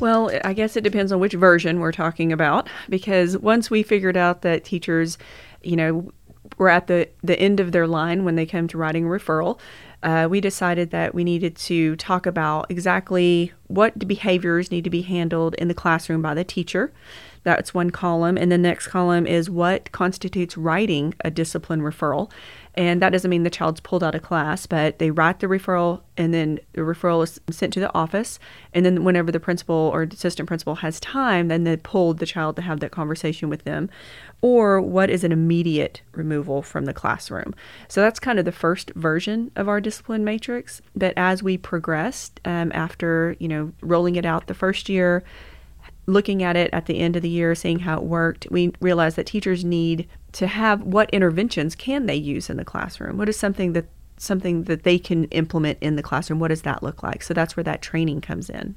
Well, 0.00 0.30
I 0.44 0.52
guess 0.52 0.76
it 0.76 0.82
depends 0.82 1.12
on 1.12 1.20
which 1.20 1.34
version 1.34 1.80
we're 1.80 1.92
talking 1.92 2.32
about 2.32 2.68
because 2.88 3.38
once 3.38 3.70
we 3.70 3.82
figured 3.82 4.16
out 4.16 4.42
that 4.42 4.64
teachers, 4.64 5.16
you 5.62 5.76
know, 5.76 6.12
were 6.58 6.68
at 6.68 6.86
the, 6.86 7.08
the 7.22 7.38
end 7.38 7.60
of 7.60 7.72
their 7.72 7.86
line 7.86 8.24
when 8.24 8.36
they 8.36 8.46
came 8.46 8.68
to 8.68 8.78
writing 8.78 9.04
a 9.06 9.08
referral, 9.08 9.58
uh, 10.02 10.28
we 10.30 10.40
decided 10.40 10.90
that 10.90 11.14
we 11.14 11.24
needed 11.24 11.56
to 11.56 11.96
talk 11.96 12.26
about 12.26 12.70
exactly 12.70 13.52
what 13.66 14.06
behaviors 14.06 14.70
need 14.70 14.84
to 14.84 14.90
be 14.90 15.02
handled 15.02 15.54
in 15.54 15.68
the 15.68 15.74
classroom 15.74 16.22
by 16.22 16.34
the 16.34 16.44
teacher. 16.44 16.92
That's 17.42 17.72
one 17.72 17.90
column. 17.90 18.36
And 18.36 18.50
the 18.50 18.58
next 18.58 18.88
column 18.88 19.26
is 19.26 19.48
what 19.48 19.92
constitutes 19.92 20.56
writing 20.56 21.14
a 21.24 21.30
discipline 21.30 21.80
referral. 21.80 22.30
And 22.76 23.00
that 23.00 23.10
doesn't 23.10 23.30
mean 23.30 23.42
the 23.42 23.50
child's 23.50 23.80
pulled 23.80 24.04
out 24.04 24.14
of 24.14 24.22
class, 24.22 24.66
but 24.66 24.98
they 24.98 25.10
write 25.10 25.40
the 25.40 25.46
referral 25.46 26.02
and 26.18 26.34
then 26.34 26.60
the 26.72 26.82
referral 26.82 27.22
is 27.22 27.40
sent 27.50 27.72
to 27.72 27.80
the 27.80 27.92
office. 27.94 28.38
And 28.74 28.84
then 28.84 29.02
whenever 29.02 29.32
the 29.32 29.40
principal 29.40 29.90
or 29.94 30.02
assistant 30.02 30.46
principal 30.46 30.76
has 30.76 31.00
time, 31.00 31.48
then 31.48 31.64
they 31.64 31.78
pull 31.78 32.12
the 32.12 32.26
child 32.26 32.56
to 32.56 32.62
have 32.62 32.80
that 32.80 32.90
conversation 32.90 33.48
with 33.48 33.64
them. 33.64 33.88
Or 34.42 34.80
what 34.80 35.08
is 35.08 35.24
an 35.24 35.32
immediate 35.32 36.02
removal 36.12 36.60
from 36.60 36.84
the 36.84 36.92
classroom. 36.92 37.54
So 37.88 38.02
that's 38.02 38.20
kind 38.20 38.38
of 38.38 38.44
the 38.44 38.52
first 38.52 38.90
version 38.94 39.50
of 39.56 39.68
our 39.68 39.80
discipline 39.80 40.24
matrix. 40.24 40.82
But 40.94 41.14
as 41.16 41.42
we 41.42 41.56
progressed 41.56 42.40
um, 42.44 42.70
after, 42.74 43.36
you 43.38 43.48
know, 43.48 43.72
rolling 43.80 44.16
it 44.16 44.26
out 44.26 44.46
the 44.46 44.54
first 44.54 44.90
year, 44.90 45.24
looking 46.06 46.42
at 46.42 46.56
it 46.56 46.70
at 46.72 46.86
the 46.86 46.98
end 46.98 47.16
of 47.16 47.22
the 47.22 47.28
year, 47.28 47.54
seeing 47.54 47.80
how 47.80 47.98
it 47.98 48.04
worked, 48.04 48.46
we 48.50 48.72
realized 48.80 49.16
that 49.16 49.26
teachers 49.26 49.64
need 49.64 50.08
to 50.32 50.46
have 50.46 50.82
what 50.82 51.10
interventions 51.10 51.74
can 51.74 52.06
they 52.06 52.14
use 52.14 52.48
in 52.48 52.56
the 52.56 52.64
classroom? 52.64 53.18
What 53.18 53.28
is 53.28 53.38
something 53.38 53.72
that 53.72 53.86
something 54.18 54.64
that 54.64 54.82
they 54.82 54.98
can 54.98 55.24
implement 55.26 55.78
in 55.80 55.96
the 55.96 56.02
classroom? 56.02 56.38
What 56.38 56.48
does 56.48 56.62
that 56.62 56.82
look 56.82 57.02
like? 57.02 57.22
So 57.22 57.34
that's 57.34 57.56
where 57.56 57.64
that 57.64 57.82
training 57.82 58.22
comes 58.22 58.48
in. 58.48 58.74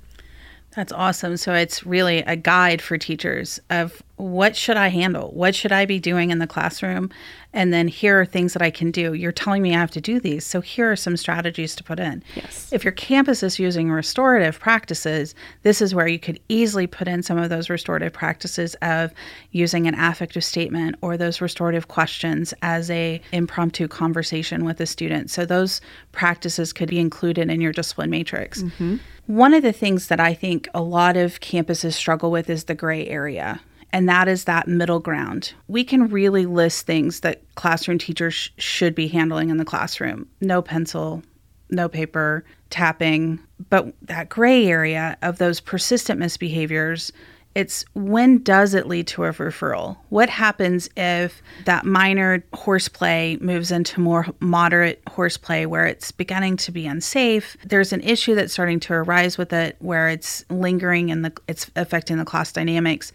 That's 0.75 0.91
awesome. 0.91 1.37
So 1.37 1.53
it's 1.53 1.85
really 1.85 2.19
a 2.19 2.35
guide 2.35 2.81
for 2.81 2.97
teachers 2.97 3.59
of 3.69 4.03
what 4.17 4.55
should 4.55 4.77
I 4.77 4.89
handle? 4.89 5.31
What 5.31 5.55
should 5.55 5.71
I 5.71 5.85
be 5.85 5.99
doing 5.99 6.29
in 6.29 6.39
the 6.39 6.47
classroom? 6.47 7.09
And 7.53 7.73
then 7.73 7.87
here 7.87 8.19
are 8.21 8.25
things 8.25 8.53
that 8.53 8.61
I 8.61 8.69
can 8.69 8.91
do. 8.91 9.13
You're 9.13 9.31
telling 9.31 9.63
me 9.63 9.73
I 9.73 9.79
have 9.79 9.89
to 9.91 10.01
do 10.01 10.19
these. 10.19 10.45
So 10.45 10.61
here 10.61 10.91
are 10.91 10.95
some 10.95 11.17
strategies 11.17 11.75
to 11.77 11.83
put 11.83 11.99
in. 11.99 12.21
Yes. 12.35 12.71
If 12.71 12.83
your 12.83 12.91
campus 12.91 13.41
is 13.41 13.57
using 13.57 13.89
restorative 13.89 14.59
practices, 14.59 15.33
this 15.63 15.81
is 15.81 15.95
where 15.95 16.07
you 16.07 16.19
could 16.19 16.39
easily 16.49 16.85
put 16.85 17.07
in 17.07 17.23
some 17.23 17.39
of 17.39 17.49
those 17.49 17.69
restorative 17.69 18.13
practices 18.13 18.75
of 18.81 19.11
using 19.51 19.87
an 19.87 19.95
affective 19.95 20.43
statement 20.43 20.97
or 21.01 21.17
those 21.17 21.41
restorative 21.41 21.87
questions 21.87 22.53
as 22.61 22.91
a 22.91 23.19
impromptu 23.31 23.87
conversation 23.87 24.65
with 24.65 24.79
a 24.81 24.85
student. 24.85 25.31
So 25.31 25.45
those 25.45 25.81
practices 26.11 26.73
could 26.73 26.89
be 26.89 26.99
included 26.99 27.49
in 27.49 27.61
your 27.61 27.71
discipline 27.71 28.11
matrix. 28.11 28.61
Mm-hmm. 28.61 28.97
One 29.29 29.53
of 29.53 29.61
the 29.61 29.71
things 29.71 30.07
that 30.07 30.19
I 30.19 30.33
think 30.33 30.67
a 30.73 30.81
lot 30.81 31.15
of 31.15 31.39
campuses 31.39 31.93
struggle 31.93 32.31
with 32.31 32.49
is 32.49 32.63
the 32.63 32.73
gray 32.73 33.05
area 33.05 33.61
and 33.93 34.09
that 34.09 34.27
is 34.27 34.45
that 34.45 34.67
middle 34.67 34.99
ground. 34.99 35.53
We 35.67 35.83
can 35.83 36.07
really 36.07 36.47
list 36.47 36.87
things 36.87 37.19
that 37.19 37.43
classroom 37.53 37.99
teachers 37.99 38.33
sh- 38.33 38.49
should 38.57 38.95
be 38.95 39.07
handling 39.07 39.51
in 39.51 39.57
the 39.57 39.65
classroom 39.65 40.27
no 40.41 40.63
pencil, 40.63 41.21
no 41.69 41.87
paper, 41.87 42.43
tapping. 42.71 43.39
But 43.69 43.93
that 44.01 44.29
gray 44.29 44.65
area 44.65 45.15
of 45.21 45.37
those 45.37 45.59
persistent 45.59 46.19
misbehaviors, 46.19 47.11
it's 47.59 47.83
when 47.93 48.41
does 48.41 48.73
it 48.73 48.87
lead 48.87 49.05
to 49.07 49.25
a 49.25 49.33
referral? 49.33 49.97
What 50.07 50.29
happens 50.29 50.89
if 50.95 51.43
that 51.65 51.85
minor 51.85 52.41
horseplay 52.53 53.35
moves 53.41 53.69
into 53.69 53.99
more 53.99 54.27
moderate 54.39 55.01
horseplay 55.09 55.65
where 55.65 55.85
it's 55.85 56.09
beginning 56.13 56.55
to 56.57 56.71
be 56.71 56.87
unsafe? 56.87 57.57
There's 57.65 57.91
an 57.91 57.99
issue 57.99 58.33
that's 58.33 58.53
starting 58.53 58.79
to 58.81 58.93
arise 58.93 59.37
with 59.37 59.51
it 59.51 59.75
where 59.79 60.07
it's 60.07 60.45
lingering 60.49 61.11
and 61.11 61.25
the, 61.25 61.33
it's 61.49 61.69
affecting 61.75 62.15
the 62.15 62.23
class 62.23 62.53
dynamics 62.53 63.11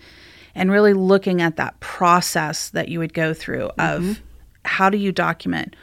and 0.55 0.71
really 0.71 0.93
looking 0.93 1.41
at 1.41 1.57
that 1.57 1.81
process 1.81 2.69
that 2.71 2.89
you 2.89 2.99
would 2.99 3.15
go 3.15 3.33
through 3.33 3.71
of 3.79 4.03
mm-hmm. 4.03 4.23
how 4.67 4.91
do 4.91 4.99
you 4.99 5.11
document 5.11 5.75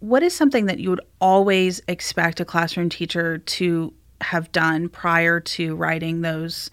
what 0.00 0.22
is 0.22 0.34
something 0.34 0.66
that 0.66 0.78
you 0.78 0.90
would 0.90 1.00
always 1.20 1.80
expect 1.88 2.40
a 2.40 2.44
classroom 2.44 2.88
teacher 2.88 3.38
to 3.38 3.92
have 4.20 4.50
done 4.52 4.88
prior 4.88 5.40
to 5.40 5.74
writing 5.74 6.20
those 6.20 6.70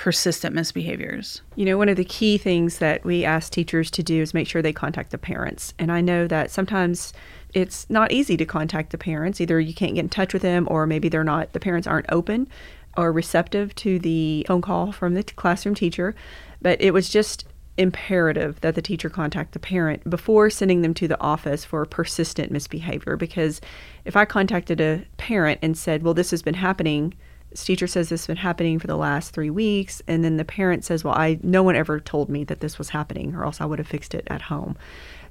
persistent 0.00 0.56
misbehaviors? 0.56 1.42
You 1.56 1.66
know, 1.66 1.76
one 1.76 1.90
of 1.90 1.96
the 1.98 2.06
key 2.06 2.38
things 2.38 2.78
that 2.78 3.04
we 3.04 3.22
ask 3.22 3.52
teachers 3.52 3.90
to 3.90 4.02
do 4.02 4.22
is 4.22 4.32
make 4.32 4.48
sure 4.48 4.62
they 4.62 4.72
contact 4.72 5.10
the 5.10 5.18
parents. 5.18 5.74
And 5.78 5.92
I 5.92 6.00
know 6.00 6.26
that 6.26 6.50
sometimes 6.50 7.12
it's 7.52 7.84
not 7.90 8.10
easy 8.10 8.38
to 8.38 8.46
contact 8.46 8.92
the 8.92 8.98
parents. 8.98 9.42
Either 9.42 9.60
you 9.60 9.74
can't 9.74 9.94
get 9.94 10.00
in 10.00 10.08
touch 10.08 10.32
with 10.32 10.40
them 10.40 10.66
or 10.70 10.86
maybe 10.86 11.10
they're 11.10 11.22
not 11.22 11.52
the 11.52 11.60
parents 11.60 11.86
aren't 11.86 12.10
open 12.10 12.48
or 12.96 13.12
receptive 13.12 13.74
to 13.74 13.98
the 13.98 14.46
phone 14.48 14.62
call 14.62 14.90
from 14.90 15.12
the 15.12 15.22
classroom 15.22 15.74
teacher. 15.74 16.14
But 16.62 16.80
it 16.80 16.94
was 16.94 17.10
just 17.10 17.44
imperative 17.76 18.58
that 18.62 18.76
the 18.76 18.82
teacher 18.82 19.10
contact 19.10 19.52
the 19.52 19.58
parent 19.58 20.08
before 20.08 20.48
sending 20.48 20.80
them 20.80 20.94
to 20.94 21.08
the 21.08 21.20
office 21.20 21.62
for 21.66 21.84
persistent 21.84 22.50
misbehavior 22.50 23.16
because 23.16 23.60
if 24.06 24.16
I 24.16 24.24
contacted 24.24 24.80
a 24.80 25.04
parent 25.18 25.58
and 25.60 25.76
said, 25.76 26.02
"Well, 26.02 26.14
this 26.14 26.30
has 26.30 26.40
been 26.40 26.54
happening," 26.54 27.12
teacher 27.54 27.86
says 27.86 28.08
this 28.08 28.22
has 28.22 28.26
been 28.26 28.36
happening 28.36 28.78
for 28.78 28.86
the 28.86 28.96
last 28.96 29.32
3 29.32 29.50
weeks 29.50 30.02
and 30.06 30.24
then 30.24 30.36
the 30.36 30.44
parent 30.44 30.84
says, 30.84 31.04
"Well, 31.04 31.14
I 31.14 31.38
no 31.42 31.62
one 31.62 31.76
ever 31.76 32.00
told 32.00 32.28
me 32.28 32.44
that 32.44 32.60
this 32.60 32.78
was 32.78 32.90
happening 32.90 33.34
or 33.34 33.44
else 33.44 33.60
I 33.60 33.64
would 33.64 33.78
have 33.78 33.88
fixed 33.88 34.14
it 34.14 34.26
at 34.28 34.42
home." 34.42 34.76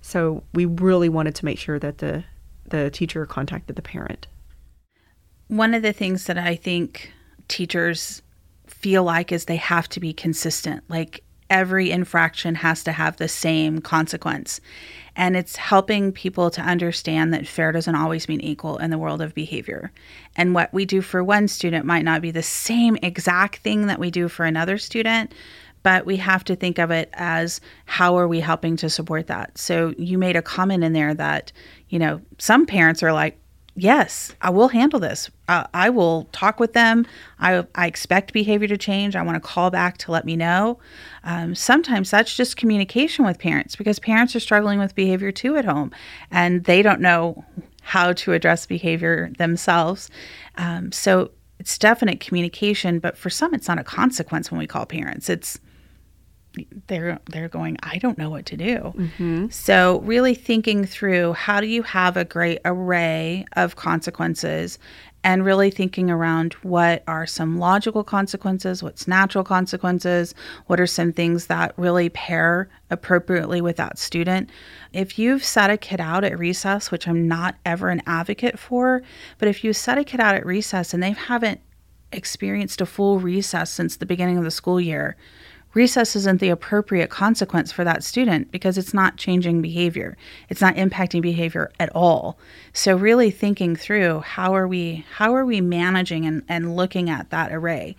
So, 0.01 0.43
we 0.53 0.65
really 0.65 1.09
wanted 1.09 1.35
to 1.35 1.45
make 1.45 1.59
sure 1.59 1.79
that 1.79 1.99
the 1.99 2.23
the 2.69 2.89
teacher 2.89 3.25
contacted 3.25 3.75
the 3.75 3.81
parent. 3.81 4.27
One 5.47 5.73
of 5.73 5.81
the 5.81 5.93
things 5.93 6.25
that 6.25 6.37
I 6.37 6.55
think 6.55 7.11
teachers 7.47 8.21
feel 8.67 9.03
like 9.03 9.31
is 9.31 9.45
they 9.45 9.57
have 9.57 9.89
to 9.89 9.99
be 9.99 10.13
consistent. 10.13 10.83
Like 10.87 11.23
every 11.49 11.91
infraction 11.91 12.55
has 12.55 12.83
to 12.83 12.91
have 12.91 13.17
the 13.17 13.27
same 13.27 13.81
consequence. 13.81 14.61
And 15.19 15.35
it's 15.35 15.57
helping 15.57 16.13
people 16.13 16.49
to 16.49 16.61
understand 16.61 17.33
that 17.33 17.45
fair 17.45 17.73
doesn't 17.73 17.93
always 17.93 18.29
mean 18.29 18.39
equal 18.39 18.77
in 18.77 18.89
the 18.89 18.97
world 18.97 19.21
of 19.21 19.33
behavior. 19.33 19.91
And 20.37 20.55
what 20.55 20.73
we 20.73 20.85
do 20.85 21.01
for 21.01 21.21
one 21.21 21.49
student 21.49 21.85
might 21.85 22.05
not 22.05 22.21
be 22.21 22.31
the 22.31 22.41
same 22.41 22.97
exact 23.03 23.57
thing 23.57 23.87
that 23.87 23.99
we 23.99 24.11
do 24.11 24.29
for 24.29 24.45
another 24.45 24.77
student, 24.77 25.33
but 25.83 26.05
we 26.05 26.15
have 26.15 26.45
to 26.45 26.55
think 26.55 26.79
of 26.79 26.89
it 26.89 27.09
as 27.11 27.59
how 27.83 28.17
are 28.17 28.29
we 28.29 28.39
helping 28.39 28.77
to 28.77 28.89
support 28.89 29.27
that? 29.27 29.57
So 29.57 29.93
you 29.97 30.17
made 30.17 30.37
a 30.37 30.41
comment 30.41 30.85
in 30.85 30.93
there 30.93 31.13
that, 31.13 31.51
you 31.89 31.99
know, 31.99 32.21
some 32.37 32.65
parents 32.65 33.03
are 33.03 33.11
like, 33.11 33.37
yes, 33.75 34.33
I 34.41 34.51
will 34.51 34.69
handle 34.69 35.01
this. 35.01 35.29
I, 35.49 35.67
I 35.73 35.89
will 35.89 36.29
talk 36.31 36.59
with 36.59 36.73
them. 36.73 37.05
I, 37.39 37.65
I, 37.73 37.87
expect 37.87 38.33
behavior 38.33 38.67
to 38.67 38.77
change. 38.77 39.15
I 39.15 39.23
want 39.23 39.35
to 39.35 39.41
call 39.41 39.71
back 39.71 39.97
to 39.99 40.11
let 40.11 40.23
me 40.23 40.35
know. 40.35 40.79
Um, 41.23 41.55
sometimes 41.55 42.11
that's 42.11 42.35
just 42.35 42.55
communication 42.55 43.25
with 43.25 43.39
parents 43.39 43.75
because 43.75 43.99
parents 43.99 44.35
are 44.35 44.39
struggling 44.39 44.77
with 44.79 44.93
behavior 44.93 45.31
too 45.31 45.55
at 45.57 45.65
home 45.65 45.91
and 46.29 46.63
they 46.65 46.81
don't 46.81 47.01
know 47.01 47.43
how 47.81 48.13
to 48.13 48.33
address 48.33 48.67
behavior 48.67 49.31
themselves. 49.37 50.09
Um, 50.55 50.91
so 50.91 51.31
it's 51.57 51.77
definite 51.77 52.19
communication, 52.19 52.99
but 52.99 53.17
for 53.17 53.31
some, 53.31 53.53
it's 53.55 53.67
not 53.67 53.79
a 53.79 53.83
consequence 53.83 54.51
when 54.51 54.59
we 54.59 54.67
call 54.67 54.85
parents. 54.85 55.29
It's 55.29 55.59
they're 56.87 57.19
they're 57.29 57.47
going 57.47 57.77
i 57.83 57.97
don't 57.97 58.17
know 58.17 58.29
what 58.29 58.45
to 58.45 58.57
do 58.57 58.77
mm-hmm. 58.95 59.47
so 59.49 59.99
really 60.01 60.33
thinking 60.33 60.85
through 60.85 61.33
how 61.33 61.61
do 61.61 61.67
you 61.67 61.83
have 61.83 62.17
a 62.17 62.25
great 62.25 62.59
array 62.65 63.45
of 63.55 63.75
consequences 63.75 64.79
and 65.23 65.45
really 65.45 65.69
thinking 65.69 66.09
around 66.09 66.53
what 66.63 67.03
are 67.07 67.25
some 67.25 67.57
logical 67.57 68.03
consequences 68.03 68.81
what's 68.81 69.07
natural 69.07 69.43
consequences 69.43 70.33
what 70.67 70.79
are 70.79 70.87
some 70.87 71.11
things 71.11 71.47
that 71.47 71.73
really 71.77 72.09
pair 72.09 72.69
appropriately 72.91 73.61
with 73.61 73.77
that 73.77 73.99
student. 73.99 74.49
If 74.93 75.19
you've 75.19 75.43
set 75.43 75.69
a 75.69 75.77
kid 75.77 75.99
out 76.01 76.23
at 76.23 76.39
recess 76.39 76.91
which 76.91 77.07
i'm 77.07 77.27
not 77.27 77.55
ever 77.65 77.89
an 77.89 78.01
advocate 78.05 78.57
for 78.57 79.01
but 79.37 79.47
if 79.47 79.63
you 79.63 79.73
set 79.73 79.97
a 79.97 80.03
kid 80.03 80.19
out 80.19 80.35
at 80.35 80.45
recess 80.45 80.93
and 80.93 81.03
they 81.03 81.11
haven't 81.11 81.61
experienced 82.11 82.81
a 82.81 82.85
full 82.85 83.19
recess 83.19 83.69
since 83.71 83.97
the 83.97 84.05
beginning 84.05 84.37
of 84.37 84.43
the 84.43 84.51
school 84.51 84.81
year 84.81 85.15
recess 85.73 86.15
isn't 86.15 86.39
the 86.39 86.49
appropriate 86.49 87.09
consequence 87.09 87.71
for 87.71 87.83
that 87.83 88.03
student 88.03 88.51
because 88.51 88.77
it's 88.77 88.93
not 88.93 89.17
changing 89.17 89.61
behavior. 89.61 90.17
It's 90.49 90.61
not 90.61 90.75
impacting 90.75 91.21
behavior 91.21 91.71
at 91.79 91.89
all. 91.95 92.39
So 92.73 92.95
really 92.95 93.31
thinking 93.31 93.75
through 93.75 94.21
how 94.21 94.55
are 94.55 94.67
we 94.67 95.05
how 95.13 95.35
are 95.35 95.45
we 95.45 95.61
managing 95.61 96.25
and, 96.25 96.43
and 96.47 96.75
looking 96.75 97.09
at 97.09 97.29
that 97.29 97.51
array. 97.51 97.95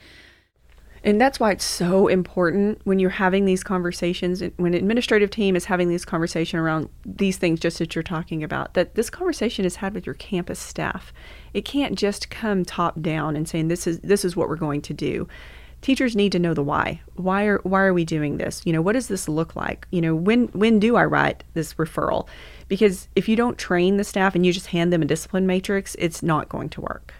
And 1.02 1.18
that's 1.18 1.40
why 1.40 1.52
it's 1.52 1.64
so 1.64 2.08
important 2.08 2.80
when 2.84 2.98
you're 2.98 3.08
having 3.08 3.46
these 3.46 3.64
conversations, 3.64 4.42
when 4.56 4.74
administrative 4.74 5.30
team 5.30 5.56
is 5.56 5.64
having 5.64 5.88
these 5.88 6.04
conversation 6.04 6.58
around 6.58 6.90
these 7.06 7.38
things 7.38 7.58
just 7.58 7.78
that 7.78 7.94
you're 7.94 8.02
talking 8.02 8.44
about, 8.44 8.74
that 8.74 8.96
this 8.96 9.08
conversation 9.08 9.64
is 9.64 9.76
had 9.76 9.94
with 9.94 10.04
your 10.04 10.14
campus 10.16 10.58
staff. 10.58 11.10
It 11.54 11.64
can't 11.64 11.98
just 11.98 12.28
come 12.28 12.66
top 12.66 13.00
down 13.00 13.34
and 13.34 13.48
saying 13.48 13.68
this 13.68 13.86
is 13.86 14.00
this 14.00 14.26
is 14.26 14.36
what 14.36 14.48
we're 14.48 14.56
going 14.56 14.82
to 14.82 14.92
do 14.92 15.26
teachers 15.82 16.16
need 16.16 16.32
to 16.32 16.38
know 16.38 16.54
the 16.54 16.62
why. 16.62 17.00
Why 17.14 17.44
are 17.44 17.58
why 17.62 17.82
are 17.82 17.94
we 17.94 18.04
doing 18.04 18.36
this? 18.36 18.62
You 18.64 18.72
know, 18.72 18.82
what 18.82 18.92
does 18.92 19.08
this 19.08 19.28
look 19.28 19.56
like? 19.56 19.86
You 19.90 20.00
know, 20.00 20.14
when 20.14 20.48
when 20.48 20.78
do 20.78 20.96
I 20.96 21.04
write 21.04 21.44
this 21.54 21.74
referral? 21.74 22.28
Because 22.68 23.08
if 23.16 23.28
you 23.28 23.36
don't 23.36 23.58
train 23.58 23.96
the 23.96 24.04
staff 24.04 24.34
and 24.34 24.44
you 24.44 24.52
just 24.52 24.68
hand 24.68 24.92
them 24.92 25.02
a 25.02 25.06
discipline 25.06 25.46
matrix, 25.46 25.96
it's 25.98 26.22
not 26.22 26.48
going 26.48 26.68
to 26.70 26.80
work. 26.80 27.14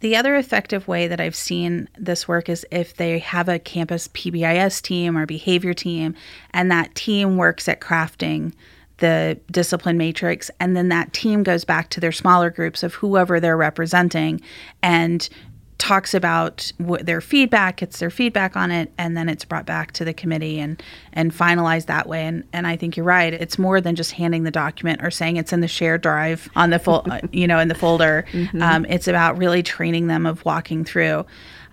The 0.00 0.14
other 0.14 0.36
effective 0.36 0.86
way 0.86 1.08
that 1.08 1.20
I've 1.20 1.34
seen 1.34 1.88
this 1.98 2.28
work 2.28 2.48
is 2.50 2.66
if 2.70 2.94
they 2.94 3.18
have 3.18 3.48
a 3.48 3.58
campus 3.58 4.08
PBIS 4.08 4.82
team 4.82 5.16
or 5.16 5.24
behavior 5.24 5.72
team, 5.72 6.14
and 6.50 6.70
that 6.70 6.94
team 6.94 7.38
works 7.38 7.66
at 7.66 7.80
crafting 7.80 8.52
the 8.98 9.38
discipline 9.50 9.96
matrix, 9.96 10.50
and 10.60 10.76
then 10.76 10.90
that 10.90 11.12
team 11.12 11.42
goes 11.42 11.64
back 11.64 11.90
to 11.90 12.00
their 12.00 12.12
smaller 12.12 12.50
groups 12.50 12.82
of 12.82 12.94
whoever 12.94 13.40
they're 13.40 13.56
representing 13.56 14.40
and 14.82 15.28
talks 15.78 16.14
about 16.14 16.72
what 16.78 17.04
their 17.04 17.20
feedback, 17.20 17.78
gets 17.78 17.98
their 17.98 18.10
feedback 18.10 18.56
on 18.56 18.70
it, 18.70 18.92
and 18.96 19.16
then 19.16 19.28
it's 19.28 19.44
brought 19.44 19.66
back 19.66 19.92
to 19.92 20.04
the 20.04 20.14
committee 20.14 20.58
and 20.58 20.82
and 21.12 21.32
finalized 21.32 21.86
that 21.86 22.08
way. 22.08 22.24
And 22.24 22.44
and 22.52 22.66
I 22.66 22.76
think 22.76 22.96
you're 22.96 23.04
right. 23.06 23.32
It's 23.32 23.58
more 23.58 23.80
than 23.80 23.94
just 23.94 24.12
handing 24.12 24.44
the 24.44 24.50
document 24.50 25.02
or 25.02 25.10
saying 25.10 25.36
it's 25.36 25.52
in 25.52 25.60
the 25.60 25.68
shared 25.68 26.00
drive 26.00 26.48
on 26.56 26.70
the 26.70 26.78
full, 26.78 27.06
you 27.32 27.46
know, 27.46 27.58
in 27.58 27.68
the 27.68 27.74
folder. 27.74 28.24
Mm-hmm. 28.32 28.62
Um, 28.62 28.86
it's 28.86 29.08
about 29.08 29.36
really 29.36 29.62
training 29.62 30.06
them 30.06 30.26
of 30.26 30.44
walking 30.44 30.84
through. 30.84 31.26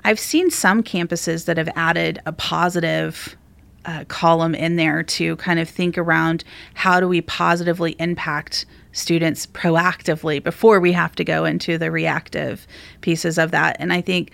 I've 0.03 0.19
seen 0.19 0.51
some 0.51 0.83
campuses 0.83 1.45
that 1.45 1.57
have 1.57 1.69
added 1.75 2.19
a 2.25 2.33
positive 2.33 3.37
uh, 3.85 4.03
column 4.07 4.55
in 4.55 4.75
there 4.75 5.03
to 5.03 5.35
kind 5.37 5.59
of 5.59 5.69
think 5.69 5.97
around 5.97 6.43
how 6.73 6.99
do 6.99 7.07
we 7.07 7.21
positively 7.21 7.95
impact 7.99 8.65
students 8.93 9.45
proactively 9.47 10.41
before 10.41 10.79
we 10.79 10.93
have 10.93 11.13
to 11.15 11.23
go 11.23 11.43
into 11.43 11.77
the 11.77 11.91
reactive 11.91 12.65
pieces 13.01 13.37
of 13.37 13.51
that. 13.51 13.75
And 13.79 13.91
I 13.91 14.01
think 14.01 14.31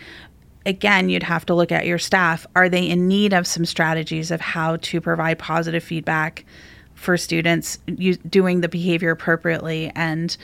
again, 0.65 1.09
you'd 1.09 1.23
have 1.23 1.45
to 1.47 1.55
look 1.55 1.71
at 1.71 1.85
your 1.85 1.97
staff. 1.97 2.45
Are 2.55 2.69
they 2.69 2.87
in 2.87 3.07
need 3.07 3.33
of 3.33 3.47
some 3.47 3.65
strategies 3.65 4.29
of 4.29 4.41
how 4.41 4.75
to 4.77 5.01
provide 5.01 5.39
positive 5.39 5.83
feedback 5.83 6.45
for 6.93 7.17
students, 7.17 7.77
doing 8.29 8.61
the 8.61 8.67
behavior 8.67 9.11
appropriately 9.11 9.91
and 9.95 10.35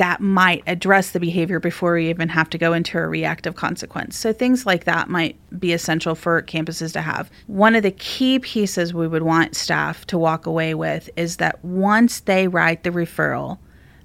that 0.00 0.18
might 0.18 0.62
address 0.66 1.10
the 1.10 1.20
behavior 1.20 1.60
before 1.60 1.92
we 1.92 2.08
even 2.08 2.30
have 2.30 2.48
to 2.48 2.56
go 2.56 2.72
into 2.72 2.96
a 2.96 3.06
reactive 3.06 3.54
consequence. 3.54 4.16
So 4.16 4.32
things 4.32 4.64
like 4.64 4.84
that 4.84 5.10
might 5.10 5.36
be 5.60 5.74
essential 5.74 6.14
for 6.14 6.40
campuses 6.40 6.94
to 6.94 7.02
have. 7.02 7.30
One 7.48 7.74
of 7.74 7.82
the 7.82 7.90
key 7.90 8.38
pieces 8.38 8.94
we 8.94 9.06
would 9.06 9.24
want 9.24 9.54
staff 9.54 10.06
to 10.06 10.16
walk 10.16 10.46
away 10.46 10.72
with 10.72 11.10
is 11.16 11.36
that 11.36 11.62
once 11.62 12.20
they 12.20 12.48
write 12.48 12.82
the 12.82 12.88
referral, 12.88 13.58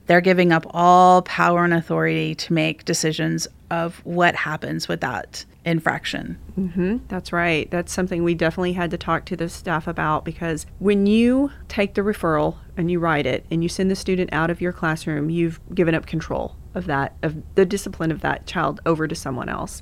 they're 0.07 0.19
giving 0.19 0.51
up 0.51 0.65
all 0.71 1.21
power 1.21 1.63
and 1.63 1.73
authority 1.73 2.35
to 2.35 2.51
make 2.51 2.83
decisions 2.83 3.47
of 3.75 4.01
what 4.05 4.35
happens 4.35 4.87
with 4.87 5.01
that 5.01 5.43
infraction. 5.65 6.37
Mm-hmm, 6.57 6.97
that's 7.07 7.33
right. 7.33 7.69
That's 7.69 7.91
something 7.91 8.23
we 8.23 8.33
definitely 8.33 8.73
had 8.73 8.91
to 8.91 8.97
talk 8.97 9.25
to 9.25 9.35
the 9.35 9.49
staff 9.49 9.87
about 9.87 10.23
because 10.23 10.65
when 10.79 11.05
you 11.07 11.51
take 11.67 11.95
the 11.95 12.01
referral 12.01 12.55
and 12.77 12.89
you 12.89 12.99
write 12.99 13.25
it 13.25 13.45
and 13.51 13.61
you 13.63 13.69
send 13.69 13.91
the 13.91 13.95
student 13.95 14.31
out 14.31 14.49
of 14.49 14.61
your 14.61 14.71
classroom, 14.71 15.29
you've 15.29 15.59
given 15.73 15.93
up 15.93 16.05
control 16.05 16.55
of 16.73 16.85
that, 16.85 17.15
of 17.21 17.35
the 17.55 17.65
discipline 17.65 18.11
of 18.11 18.21
that 18.21 18.45
child 18.45 18.79
over 18.85 19.07
to 19.07 19.15
someone 19.15 19.49
else. 19.49 19.81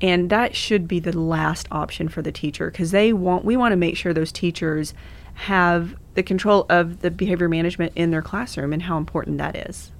And 0.00 0.30
that 0.30 0.56
should 0.56 0.88
be 0.88 1.00
the 1.00 1.16
last 1.16 1.68
option 1.70 2.08
for 2.08 2.22
the 2.22 2.32
teacher 2.32 2.70
because 2.70 2.90
they 2.90 3.12
want 3.12 3.44
we 3.44 3.56
want 3.56 3.72
to 3.72 3.76
make 3.76 3.96
sure 3.96 4.12
those 4.12 4.30
teachers 4.30 4.94
have 5.34 5.96
the 6.14 6.22
control 6.22 6.66
of 6.68 7.00
the 7.00 7.10
behavior 7.10 7.48
management 7.48 7.92
in 7.94 8.10
their 8.10 8.22
classroom 8.22 8.72
and 8.72 8.82
how 8.82 8.96
important 8.96 9.38
that 9.38 9.56
is. 9.68 9.92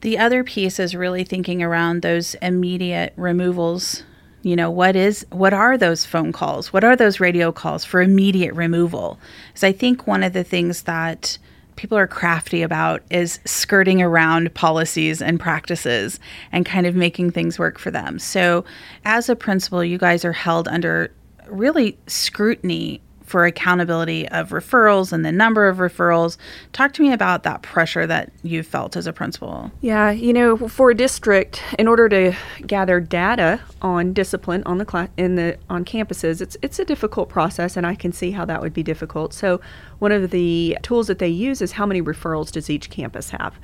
The 0.00 0.18
other 0.18 0.44
piece 0.44 0.78
is 0.78 0.94
really 0.94 1.24
thinking 1.24 1.62
around 1.62 2.02
those 2.02 2.34
immediate 2.36 3.12
removals. 3.16 4.02
You 4.42 4.54
know, 4.54 4.70
what 4.70 4.94
is 4.94 5.26
what 5.30 5.52
are 5.52 5.76
those 5.76 6.04
phone 6.04 6.32
calls? 6.32 6.72
What 6.72 6.84
are 6.84 6.94
those 6.94 7.18
radio 7.18 7.50
calls 7.50 7.84
for 7.84 8.00
immediate 8.00 8.54
removal? 8.54 9.18
Because 9.48 9.64
I 9.64 9.72
think 9.72 10.06
one 10.06 10.22
of 10.22 10.32
the 10.32 10.44
things 10.44 10.82
that 10.82 11.38
people 11.76 11.98
are 11.98 12.06
crafty 12.06 12.62
about 12.62 13.02
is 13.10 13.38
skirting 13.44 14.00
around 14.00 14.54
policies 14.54 15.20
and 15.20 15.38
practices 15.38 16.18
and 16.52 16.64
kind 16.64 16.86
of 16.86 16.94
making 16.94 17.30
things 17.30 17.58
work 17.58 17.78
for 17.78 17.90
them. 17.90 18.18
So, 18.18 18.64
as 19.04 19.28
a 19.28 19.36
principal, 19.36 19.84
you 19.84 19.98
guys 19.98 20.24
are 20.24 20.32
held 20.32 20.68
under 20.68 21.12
really 21.48 21.98
scrutiny 22.06 23.00
for 23.26 23.44
accountability 23.44 24.28
of 24.28 24.50
referrals 24.50 25.12
and 25.12 25.24
the 25.24 25.32
number 25.32 25.68
of 25.68 25.78
referrals. 25.78 26.36
Talk 26.72 26.92
to 26.94 27.02
me 27.02 27.12
about 27.12 27.42
that 27.42 27.62
pressure 27.62 28.06
that 28.06 28.32
you 28.42 28.62
felt 28.62 28.96
as 28.96 29.06
a 29.06 29.12
principal. 29.12 29.70
Yeah, 29.80 30.10
you 30.12 30.32
know, 30.32 30.56
for 30.68 30.90
a 30.90 30.94
district, 30.94 31.62
in 31.78 31.88
order 31.88 32.08
to 32.08 32.32
gather 32.66 33.00
data 33.00 33.60
on 33.82 34.12
discipline 34.12 34.62
on 34.64 34.78
the 34.78 34.84
class 34.84 35.08
in 35.16 35.34
the 35.34 35.58
on 35.68 35.84
campuses, 35.84 36.40
it's 36.40 36.56
it's 36.62 36.78
a 36.78 36.84
difficult 36.84 37.28
process, 37.28 37.76
and 37.76 37.86
I 37.86 37.94
can 37.94 38.12
see 38.12 38.30
how 38.30 38.44
that 38.44 38.60
would 38.62 38.72
be 38.72 38.82
difficult. 38.82 39.34
So, 39.34 39.60
one 39.98 40.12
of 40.12 40.30
the 40.30 40.78
tools 40.82 41.08
that 41.08 41.18
they 41.18 41.28
use 41.28 41.60
is 41.60 41.72
how 41.72 41.86
many 41.86 42.00
referrals 42.00 42.52
does 42.52 42.70
each 42.70 42.90
campus 42.90 43.30
have. 43.30 43.58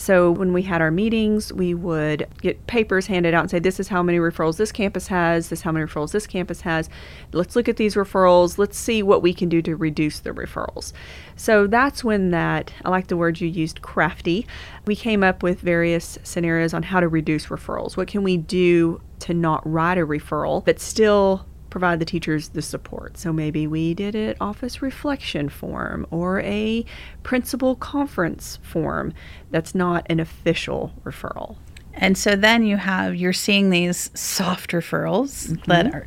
So 0.00 0.30
when 0.30 0.54
we 0.54 0.62
had 0.62 0.80
our 0.80 0.90
meetings, 0.90 1.52
we 1.52 1.74
would 1.74 2.26
get 2.40 2.66
papers 2.66 3.06
handed 3.06 3.34
out 3.34 3.42
and 3.42 3.50
say, 3.50 3.58
this 3.58 3.78
is 3.78 3.88
how 3.88 4.02
many 4.02 4.18
referrals 4.18 4.56
this 4.56 4.72
campus 4.72 5.08
has, 5.08 5.50
this 5.50 5.58
is 5.58 5.62
how 5.62 5.72
many 5.72 5.84
referrals 5.84 6.12
this 6.12 6.26
campus 6.26 6.62
has. 6.62 6.88
Let's 7.32 7.54
look 7.54 7.68
at 7.68 7.76
these 7.76 7.96
referrals. 7.96 8.56
Let's 8.56 8.78
see 8.78 9.02
what 9.02 9.20
we 9.20 9.34
can 9.34 9.50
do 9.50 9.60
to 9.60 9.76
reduce 9.76 10.20
the 10.20 10.30
referrals. 10.30 10.94
So 11.36 11.66
that's 11.66 12.02
when 12.02 12.30
that, 12.30 12.72
I 12.82 12.88
like 12.88 13.08
the 13.08 13.16
word 13.18 13.42
you 13.42 13.48
used, 13.48 13.82
crafty. 13.82 14.46
We 14.86 14.96
came 14.96 15.22
up 15.22 15.42
with 15.42 15.60
various 15.60 16.18
scenarios 16.22 16.72
on 16.72 16.82
how 16.82 17.00
to 17.00 17.08
reduce 17.08 17.48
referrals. 17.48 17.98
What 17.98 18.08
can 18.08 18.22
we 18.22 18.38
do 18.38 19.02
to 19.18 19.34
not 19.34 19.60
write 19.70 19.98
a 19.98 20.06
referral, 20.06 20.64
but 20.64 20.80
still 20.80 21.44
provide 21.70 22.00
the 22.00 22.04
teachers 22.04 22.50
the 22.50 22.62
support. 22.62 23.16
So 23.16 23.32
maybe 23.32 23.66
we 23.66 23.94
did 23.94 24.14
an 24.14 24.34
office 24.40 24.82
reflection 24.82 25.48
form 25.48 26.06
or 26.10 26.40
a 26.40 26.84
principal 27.22 27.76
conference 27.76 28.58
form 28.62 29.14
that's 29.50 29.74
not 29.74 30.04
an 30.10 30.20
official 30.20 30.92
referral. 31.04 31.56
And 31.94 32.16
so 32.16 32.36
then 32.36 32.64
you 32.64 32.76
have, 32.76 33.14
you're 33.14 33.32
seeing 33.32 33.70
these 33.70 34.10
soft 34.14 34.70
referrals 34.70 35.48
mm-hmm. 35.48 35.70
that 35.70 35.94
are 35.94 36.06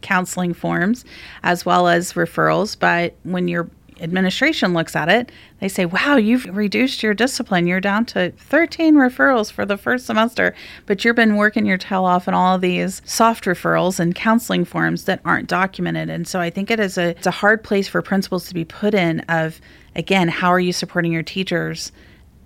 counseling 0.00 0.54
forms 0.54 1.04
as 1.42 1.66
well 1.66 1.88
as 1.88 2.14
referrals. 2.14 2.78
But 2.78 3.14
when 3.22 3.48
you're 3.48 3.68
administration 4.00 4.72
looks 4.72 4.96
at 4.96 5.08
it, 5.08 5.30
they 5.60 5.68
say, 5.68 5.86
wow, 5.86 6.16
you've 6.16 6.44
reduced 6.46 7.02
your 7.02 7.14
discipline. 7.14 7.66
You're 7.66 7.80
down 7.80 8.04
to 8.06 8.30
13 8.32 8.94
referrals 8.94 9.52
for 9.52 9.66
the 9.66 9.76
first 9.76 10.06
semester, 10.06 10.54
but 10.86 11.04
you've 11.04 11.16
been 11.16 11.36
working 11.36 11.66
your 11.66 11.78
tail 11.78 12.04
off 12.04 12.26
in 12.28 12.34
all 12.34 12.54
of 12.54 12.60
these 12.60 13.02
soft 13.04 13.44
referrals 13.44 14.00
and 14.00 14.14
counseling 14.14 14.64
forms 14.64 15.04
that 15.04 15.20
aren't 15.24 15.48
documented. 15.48 16.08
And 16.08 16.26
so 16.26 16.40
I 16.40 16.50
think 16.50 16.70
it 16.70 16.80
is 16.80 16.98
a, 16.98 17.10
it's 17.10 17.26
a 17.26 17.32
hard 17.32 17.62
place 17.62 17.88
for 17.88 18.02
principals 18.02 18.48
to 18.48 18.54
be 18.54 18.64
put 18.64 18.94
in 18.94 19.20
of, 19.28 19.60
again, 19.94 20.28
how 20.28 20.48
are 20.48 20.60
you 20.60 20.72
supporting 20.72 21.12
your 21.12 21.22
teachers? 21.22 21.92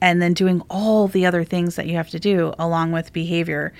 And 0.01 0.21
then 0.21 0.35
doing 0.35 0.61
all 0.69 1.09
the 1.09 1.25
other 1.25 1.45
things 1.45 1.77
that 1.77 1.87
you 1.87 1.97
have 1.97 2.11
to 2.11 2.19
do 2.19 2.53
along 2.59 2.93
with 2.93 3.13
behavior. 3.13 3.73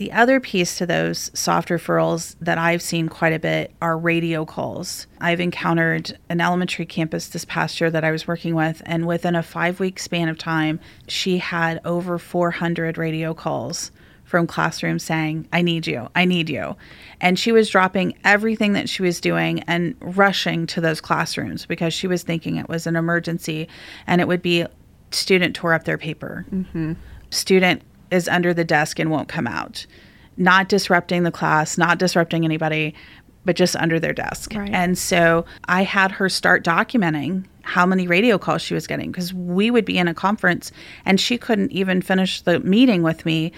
The 0.00 0.12
other 0.12 0.40
piece 0.40 0.78
to 0.78 0.86
those 0.86 1.30
soft 1.34 1.68
referrals 1.68 2.34
that 2.40 2.56
I've 2.56 2.80
seen 2.80 3.10
quite 3.10 3.34
a 3.34 3.38
bit 3.38 3.74
are 3.82 3.98
radio 3.98 4.46
calls. 4.46 5.06
I've 5.20 5.40
encountered 5.40 6.16
an 6.30 6.40
elementary 6.40 6.86
campus 6.86 7.28
this 7.28 7.44
past 7.44 7.78
year 7.82 7.90
that 7.90 8.02
I 8.02 8.10
was 8.10 8.26
working 8.26 8.54
with, 8.54 8.80
and 8.86 9.06
within 9.06 9.36
a 9.36 9.42
five 9.42 9.78
week 9.78 9.98
span 9.98 10.30
of 10.30 10.38
time, 10.38 10.80
she 11.06 11.36
had 11.36 11.82
over 11.84 12.16
400 12.18 12.96
radio 12.96 13.34
calls 13.34 13.90
from 14.24 14.46
classrooms 14.46 15.02
saying, 15.02 15.46
I 15.52 15.60
need 15.60 15.86
you, 15.86 16.08
I 16.14 16.24
need 16.24 16.48
you. 16.48 16.76
And 17.20 17.38
she 17.38 17.52
was 17.52 17.68
dropping 17.68 18.16
everything 18.24 18.72
that 18.72 18.88
she 18.88 19.02
was 19.02 19.20
doing 19.20 19.60
and 19.64 19.94
rushing 20.00 20.66
to 20.68 20.80
those 20.80 21.02
classrooms 21.02 21.66
because 21.66 21.92
she 21.92 22.06
was 22.06 22.22
thinking 22.22 22.56
it 22.56 22.70
was 22.70 22.86
an 22.86 22.96
emergency 22.96 23.68
and 24.06 24.22
it 24.22 24.28
would 24.28 24.40
be 24.40 24.64
student 25.10 25.54
tore 25.54 25.74
up 25.74 25.84
their 25.84 25.98
paper. 25.98 26.46
Mm-hmm. 26.50 26.94
Student 27.28 27.82
is 28.10 28.28
under 28.28 28.52
the 28.52 28.64
desk 28.64 28.98
and 28.98 29.10
won't 29.10 29.28
come 29.28 29.46
out. 29.46 29.86
Not 30.36 30.68
disrupting 30.68 31.22
the 31.22 31.30
class, 31.30 31.76
not 31.76 31.98
disrupting 31.98 32.44
anybody, 32.44 32.94
but 33.44 33.56
just 33.56 33.76
under 33.76 33.98
their 33.98 34.12
desk. 34.12 34.52
Right. 34.54 34.70
And 34.72 34.96
so 34.98 35.44
I 35.64 35.82
had 35.82 36.12
her 36.12 36.28
start 36.28 36.64
documenting 36.64 37.46
how 37.62 37.86
many 37.86 38.06
radio 38.06 38.38
calls 38.38 38.62
she 38.62 38.74
was 38.74 38.86
getting 38.86 39.10
because 39.10 39.32
we 39.32 39.70
would 39.70 39.84
be 39.84 39.98
in 39.98 40.08
a 40.08 40.14
conference 40.14 40.72
and 41.04 41.20
she 41.20 41.38
couldn't 41.38 41.72
even 41.72 42.02
finish 42.02 42.42
the 42.42 42.60
meeting 42.60 43.02
with 43.02 43.24
me 43.24 43.52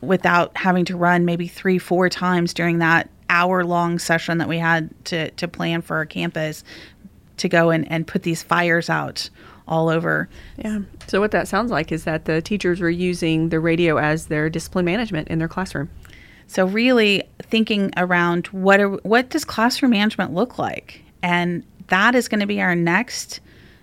without 0.00 0.56
having 0.56 0.84
to 0.86 0.96
run 0.96 1.24
maybe 1.24 1.46
three, 1.46 1.78
four 1.78 2.08
times 2.08 2.52
during 2.52 2.78
that 2.78 3.08
hour 3.28 3.64
long 3.64 3.98
session 3.98 4.38
that 4.38 4.48
we 4.48 4.58
had 4.58 4.92
to, 5.06 5.30
to 5.32 5.48
plan 5.48 5.80
for 5.82 5.96
our 5.96 6.06
campus 6.06 6.64
to 7.38 7.48
go 7.48 7.70
and, 7.70 7.90
and 7.90 8.06
put 8.06 8.22
these 8.22 8.42
fires 8.42 8.90
out 8.90 9.30
all 9.68 9.88
over. 9.88 10.28
Yeah. 10.56 10.80
So 11.06 11.20
what 11.20 11.30
that 11.32 11.48
sounds 11.48 11.70
like 11.70 11.92
is 11.92 12.04
that 12.04 12.24
the 12.24 12.42
teachers 12.42 12.80
were 12.80 12.90
using 12.90 13.48
the 13.50 13.60
radio 13.60 13.96
as 13.98 14.26
their 14.26 14.50
discipline 14.50 14.84
management 14.84 15.28
in 15.28 15.38
their 15.38 15.48
classroom. 15.48 15.90
So 16.46 16.66
really 16.66 17.24
thinking 17.42 17.90
around 17.96 18.48
what 18.48 18.80
are, 18.80 18.90
what 18.90 19.30
does 19.30 19.44
classroom 19.44 19.92
management 19.92 20.34
look 20.34 20.58
like? 20.58 21.02
And 21.22 21.64
that 21.88 22.14
is 22.14 22.28
going 22.28 22.40
to 22.40 22.46
be 22.46 22.60
our 22.60 22.74
next 22.74 23.40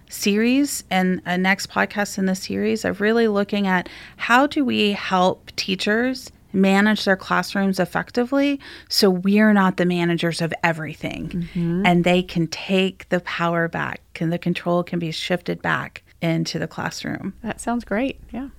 series 0.10 0.84
and 0.90 1.22
a 1.26 1.38
next 1.38 1.70
podcast 1.70 2.18
in 2.18 2.26
the 2.26 2.36
series 2.36 2.84
of 2.84 3.00
really 3.00 3.28
looking 3.28 3.68
at 3.68 3.88
how 4.18 4.48
do 4.48 4.66
we 4.66 4.92
help 4.92 5.52
teachers 5.56 6.32
manage 6.52 7.06
their 7.06 7.16
classrooms 7.16 7.80
effectively 7.80 8.60
so 8.90 9.10
we're 9.10 9.54
not 9.54 9.78
the 9.78 9.86
managers 9.86 10.42
of 10.42 10.54
everything 10.64 11.30
mm-hmm. 11.30 11.86
and 11.86 12.04
they 12.04 12.24
can 12.24 12.48
take 12.48 13.08
the 13.10 13.20
power 13.22 13.68
back 13.68 14.02
and 14.20 14.34
the 14.34 14.40
control 14.40 14.84
can 14.84 15.00
be 15.00 15.12
shifted 15.12 15.62
back 15.62 16.04
into 16.22 16.60
the 16.60 16.68
classroom. 16.68 17.34
That 17.42 17.62
sounds 17.62 17.86
great. 17.86 18.20
Yeah. 18.32 18.50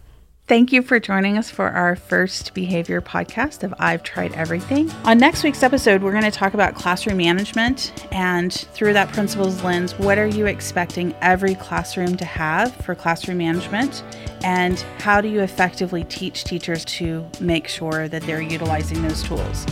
Thank 0.50 0.72
you 0.72 0.82
for 0.82 0.98
joining 0.98 1.38
us 1.38 1.48
for 1.48 1.68
our 1.68 1.94
first 1.94 2.54
behavior 2.54 3.00
podcast 3.00 3.62
of 3.62 3.72
I've 3.78 4.02
Tried 4.02 4.32
Everything. 4.32 4.90
On 5.04 5.16
next 5.16 5.44
week's 5.44 5.62
episode, 5.62 6.02
we're 6.02 6.10
going 6.10 6.24
to 6.24 6.30
talk 6.32 6.54
about 6.54 6.74
classroom 6.74 7.18
management 7.18 8.04
and 8.10 8.52
through 8.52 8.94
that 8.94 9.12
principal's 9.12 9.62
lens, 9.62 9.96
what 9.96 10.18
are 10.18 10.26
you 10.26 10.46
expecting 10.46 11.14
every 11.20 11.54
classroom 11.54 12.16
to 12.16 12.24
have 12.24 12.74
for 12.84 12.96
classroom 12.96 13.38
management? 13.38 14.02
And 14.42 14.80
how 14.98 15.20
do 15.20 15.28
you 15.28 15.38
effectively 15.38 16.02
teach 16.02 16.42
teachers 16.42 16.84
to 16.86 17.24
make 17.38 17.68
sure 17.68 18.08
that 18.08 18.22
they're 18.22 18.42
utilizing 18.42 19.02
those 19.02 19.22
tools? 19.22 19.64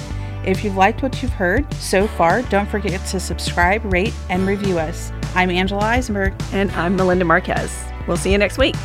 If 0.45 0.63
you've 0.63 0.77
liked 0.77 1.03
what 1.03 1.21
you've 1.21 1.33
heard 1.33 1.75
so 1.75 2.07
far, 2.07 2.43
don't 2.43 2.71
forget 2.71 3.05
to 3.07 3.19
subscribe, 3.19 3.85
rate, 3.85 4.15
and 4.29 4.47
review 4.47 4.79
us. 4.79 5.11
I'm 5.35 5.51
Angela 5.51 5.83
Eisenberg. 5.83 6.35
And 6.53 6.71
I'm 6.71 6.95
Melinda 6.95 7.25
Marquez. 7.25 7.77
We'll 8.07 8.17
see 8.17 8.31
you 8.31 8.39
next 8.39 8.59
week. 8.59 8.77